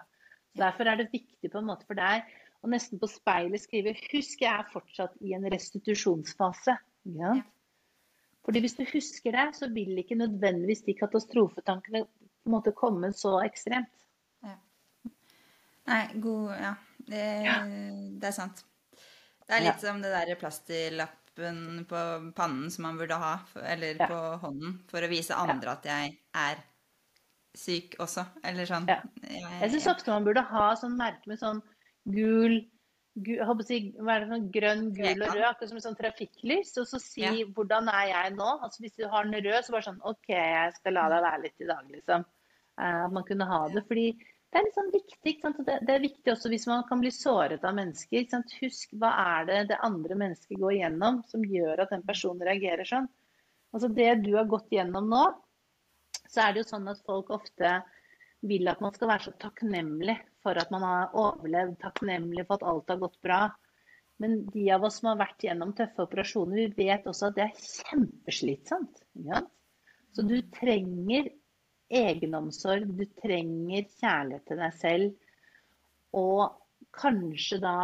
Derfor 0.55 0.87
er 0.87 1.01
det 1.01 1.11
viktig 1.11 1.51
på 1.51 1.59
en 1.59 1.67
måte 1.67 1.87
for 1.87 1.99
deg 1.99 2.27
å 2.63 2.69
nesten 2.71 2.99
på 3.01 3.09
speilet 3.11 3.61
skrive 3.61 3.95
Husk, 3.97 4.41
jeg 4.41 4.51
er 4.51 4.69
fortsatt 4.71 5.17
i 5.25 5.35
en 5.37 5.47
restitusjonsfase. 5.51 6.77
Ja. 7.17 7.33
Fordi 8.45 8.61
hvis 8.63 8.77
du 8.77 8.85
husker 8.87 9.35
det, 9.35 9.47
så 9.57 9.69
vil 9.73 9.97
ikke 9.99 10.17
nødvendigvis 10.19 10.85
de 10.85 10.95
katastrofetankene 10.97 12.05
på 12.05 12.49
en 12.49 12.55
måte 12.55 12.75
komme 12.77 13.11
så 13.17 13.39
ekstremt. 13.43 13.91
Ja. 14.45 14.55
Nei, 15.89 16.03
god 16.21 16.53
Ja, 16.61 16.73
det, 17.09 17.25
ja. 17.45 17.59
det 18.21 18.31
er 18.31 18.37
sant. 18.37 18.63
Det 19.45 19.57
er 19.57 19.65
litt 19.65 19.75
ja. 19.75 19.81
som 19.87 20.01
det 20.01 20.11
der 20.13 20.37
plastilappen 20.41 21.83
på 21.89 22.03
pannen 22.37 22.71
som 22.73 22.87
man 22.87 22.97
burde 22.97 23.17
ha, 23.21 23.33
eller 23.61 23.99
ja. 23.99 24.07
på 24.09 24.21
hånden, 24.41 24.79
for 24.89 25.05
å 25.05 25.11
vise 25.11 25.37
andre 25.37 25.73
ja. 25.73 25.75
at 25.77 25.89
jeg 25.91 26.15
er 26.45 26.63
syk 27.55 27.97
også, 28.03 28.25
eller 28.43 28.67
sånn. 28.69 28.87
Ja. 28.89 29.01
Jeg, 29.23 29.43
jeg 29.61 29.73
syns 29.75 29.91
ofte 29.93 30.13
man 30.13 30.25
burde 30.27 30.43
ha 30.49 30.69
sånn 30.79 30.97
merke 30.99 31.29
med 31.31 31.39
sånn 31.39 31.61
gul, 32.11 32.57
gul 33.25 33.63
si, 33.67 33.79
hva 33.99 34.17
er 34.17 34.25
det 34.25 34.31
sånn 34.33 34.47
grønn, 34.55 34.85
gul 34.97 35.13
og 35.13 35.29
rød, 35.29 35.43
akkurat 35.49 35.71
som 35.71 35.79
et 35.79 35.87
sånn 35.87 35.99
trafikklys, 35.99 36.73
og 36.81 36.89
så 36.89 37.01
si 37.01 37.25
'hvordan 37.45 37.91
er 37.93 38.07
jeg 38.11 38.35
nå'? 38.39 38.53
Altså 38.65 38.83
Hvis 38.83 38.97
du 38.97 39.07
har 39.07 39.23
den 39.29 39.39
rød, 39.45 39.61
så 39.63 39.75
bare 39.75 39.89
sånn 39.89 40.01
'OK, 40.03 40.29
jeg 40.33 40.73
skal 40.79 40.97
la 40.97 41.09
deg 41.13 41.27
være 41.29 41.43
litt 41.45 41.61
i 41.61 41.69
dag', 41.69 41.91
liksom. 41.91 42.25
Uh, 42.75 43.05
at 43.07 43.11
man 43.15 43.23
kunne 43.23 43.47
ha 43.47 43.67
det. 43.71 43.85
fordi 43.87 44.09
det 44.51 44.59
er 44.59 44.67
liksom 44.67 44.91
viktig. 44.93 45.31
Det, 45.43 45.77
det, 45.87 45.93
er 45.93 46.03
viktig 46.03 46.31
også 46.31 46.49
hvis 46.51 46.67
man 46.69 46.85
kan 46.87 47.01
bli 47.01 47.11
såret 47.11 47.65
av 47.67 47.75
mennesker. 47.75 48.27
Husk 48.61 48.93
hva 49.01 49.11
er 49.39 49.49
det 49.49 49.57
det 49.73 49.81
andre 49.83 50.15
mennesket 50.21 50.61
går 50.61 50.77
gjennom 50.77 51.19
som 51.27 51.43
gjør 51.43 51.83
at 51.83 51.91
den 51.91 52.05
personen 52.07 52.45
reagerer 52.47 52.87
sånn. 52.87 53.09
Altså 53.75 53.89
Det 53.91 54.07
du 54.23 54.31
har 54.37 54.47
gått 54.47 54.71
gjennom 54.71 55.09
nå, 55.11 55.25
så 56.31 56.45
er 56.45 56.53
det 56.53 56.63
jo 56.63 56.69
sånn 56.69 56.87
at 56.87 57.03
folk 57.07 57.33
ofte 57.35 57.73
vil 58.45 58.69
at 58.71 58.81
man 58.83 58.93
skal 58.95 59.11
være 59.11 59.27
så 59.27 59.35
takknemlig 59.41 60.15
for 60.45 60.57
at 60.61 60.71
man 60.71 60.85
har 60.85 61.15
overlevd, 61.17 61.75
takknemlig 61.81 62.45
for 62.45 62.59
at 62.59 62.67
alt 62.71 62.93
har 62.93 63.01
gått 63.01 63.19
bra. 63.25 63.41
Men 64.23 64.45
de 64.53 64.69
av 64.71 64.85
oss 64.87 65.01
som 65.01 65.09
har 65.11 65.19
vært 65.19 65.43
gjennom 65.43 65.73
tøffe 65.75 66.05
operasjoner, 66.05 66.69
vi 66.77 66.87
vet 66.87 67.07
også 67.09 67.29
at 67.29 67.39
det 67.39 67.47
er 67.49 67.65
kjempeslitsomt. 67.65 69.01
Ja? 69.27 69.41
Så 70.15 70.23
du 70.23 70.37
trenger 70.55 71.27
egenomsorg, 71.91 72.89
du 72.97 73.05
trenger 73.21 73.87
kjærlighet 73.99 74.45
til 74.49 74.61
deg 74.61 74.77
selv. 74.79 75.31
Og 76.15 76.55
kanskje 76.95 77.59
da 77.63 77.77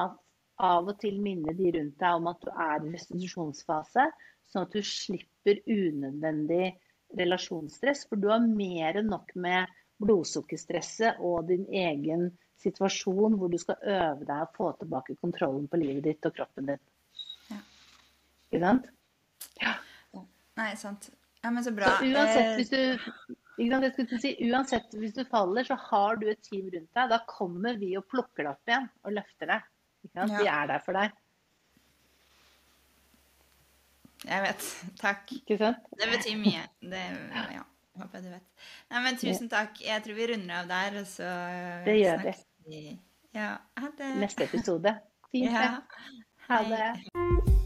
av 0.62 0.92
og 0.92 1.00
til 1.02 1.18
minne 1.24 1.56
de 1.58 1.72
rundt 1.76 1.98
deg 2.00 2.20
om 2.20 2.30
at 2.32 2.44
du 2.44 2.52
er 2.54 2.86
i 2.86 2.94
restitusjonsfase, 2.94 4.06
sånn 4.52 4.68
at 4.68 4.76
du 4.76 4.86
slipper 4.86 5.62
unødvendig 5.66 6.72
relasjonsstress. 7.18 8.06
For 8.10 8.22
du 8.22 8.30
har 8.32 8.44
mer 8.46 9.02
enn 9.02 9.12
nok 9.12 9.34
med 9.42 9.72
blodsukkerstresset 10.02 11.22
og 11.22 11.50
din 11.50 11.68
egen 11.68 12.30
situasjon 12.62 13.38
hvor 13.40 13.50
du 13.50 13.58
skal 13.62 13.82
øve 13.82 14.26
deg 14.26 14.44
å 14.46 14.52
få 14.56 14.72
tilbake 14.80 15.18
kontrollen 15.22 15.68
på 15.70 15.80
livet 15.82 16.06
ditt 16.10 16.30
og 16.30 16.36
kroppen 16.38 16.70
din. 16.70 16.84
Ja. 17.50 17.62
Ikke 18.50 18.64
sant? 18.66 18.92
Ja. 19.62 19.76
Nei, 20.60 20.72
sant. 20.78 21.10
Ja, 21.42 21.50
men 21.50 21.64
så 21.66 21.74
bra. 21.74 21.96
Så 21.98 22.06
uansett, 22.06 22.46
eh, 22.46 22.56
hvis 22.60 22.70
du 22.70 23.36
jeg 23.58 23.92
skulle 23.94 24.22
si, 24.22 24.32
uansett, 24.48 24.94
hvis 24.98 25.16
du 25.16 25.24
faller, 25.30 25.66
så 25.68 25.76
har 25.90 26.22
du 26.22 26.30
et 26.32 26.42
team 26.46 26.70
rundt 26.72 26.94
deg. 26.96 27.10
Da 27.12 27.20
kommer 27.30 27.78
vi 27.80 27.96
og 28.00 28.08
plukker 28.10 28.46
deg 28.46 28.54
opp 28.54 28.72
igjen 28.72 28.88
og 29.04 29.18
løfter 29.18 29.52
deg. 29.52 29.68
Ja. 30.16 30.26
Vi 30.26 30.48
er 30.50 30.72
der 30.72 30.82
for 30.86 30.98
deg. 30.98 31.12
Jeg 34.26 34.46
vet. 34.46 34.66
Takk. 35.02 35.32
Ikke 35.42 35.58
sant? 35.62 35.94
Det 35.98 36.10
betyr 36.12 36.42
mye. 36.42 36.66
Det, 36.82 37.06
ja, 37.56 37.64
håper 38.02 38.20
jeg 38.20 38.28
du 38.28 38.34
vet. 38.36 38.68
Nei, 38.92 39.06
men 39.06 39.22
tusen 39.22 39.50
takk. 39.52 39.82
Jeg 39.82 40.06
tror 40.06 40.20
vi 40.20 40.28
runder 40.34 40.62
av 40.62 40.70
der, 40.72 41.00
og 41.02 41.08
så 41.10 41.32
Det 41.88 41.98
gjør 41.98 42.28
vi. 42.68 42.84
Ja, 43.34 43.56
ha 43.80 43.96
det. 43.98 44.14
Neste 44.22 44.46
episode. 44.50 44.98
Fint. 45.32 45.50
Ja. 45.52 45.82
Ha 46.50 46.62
det. 46.70 47.61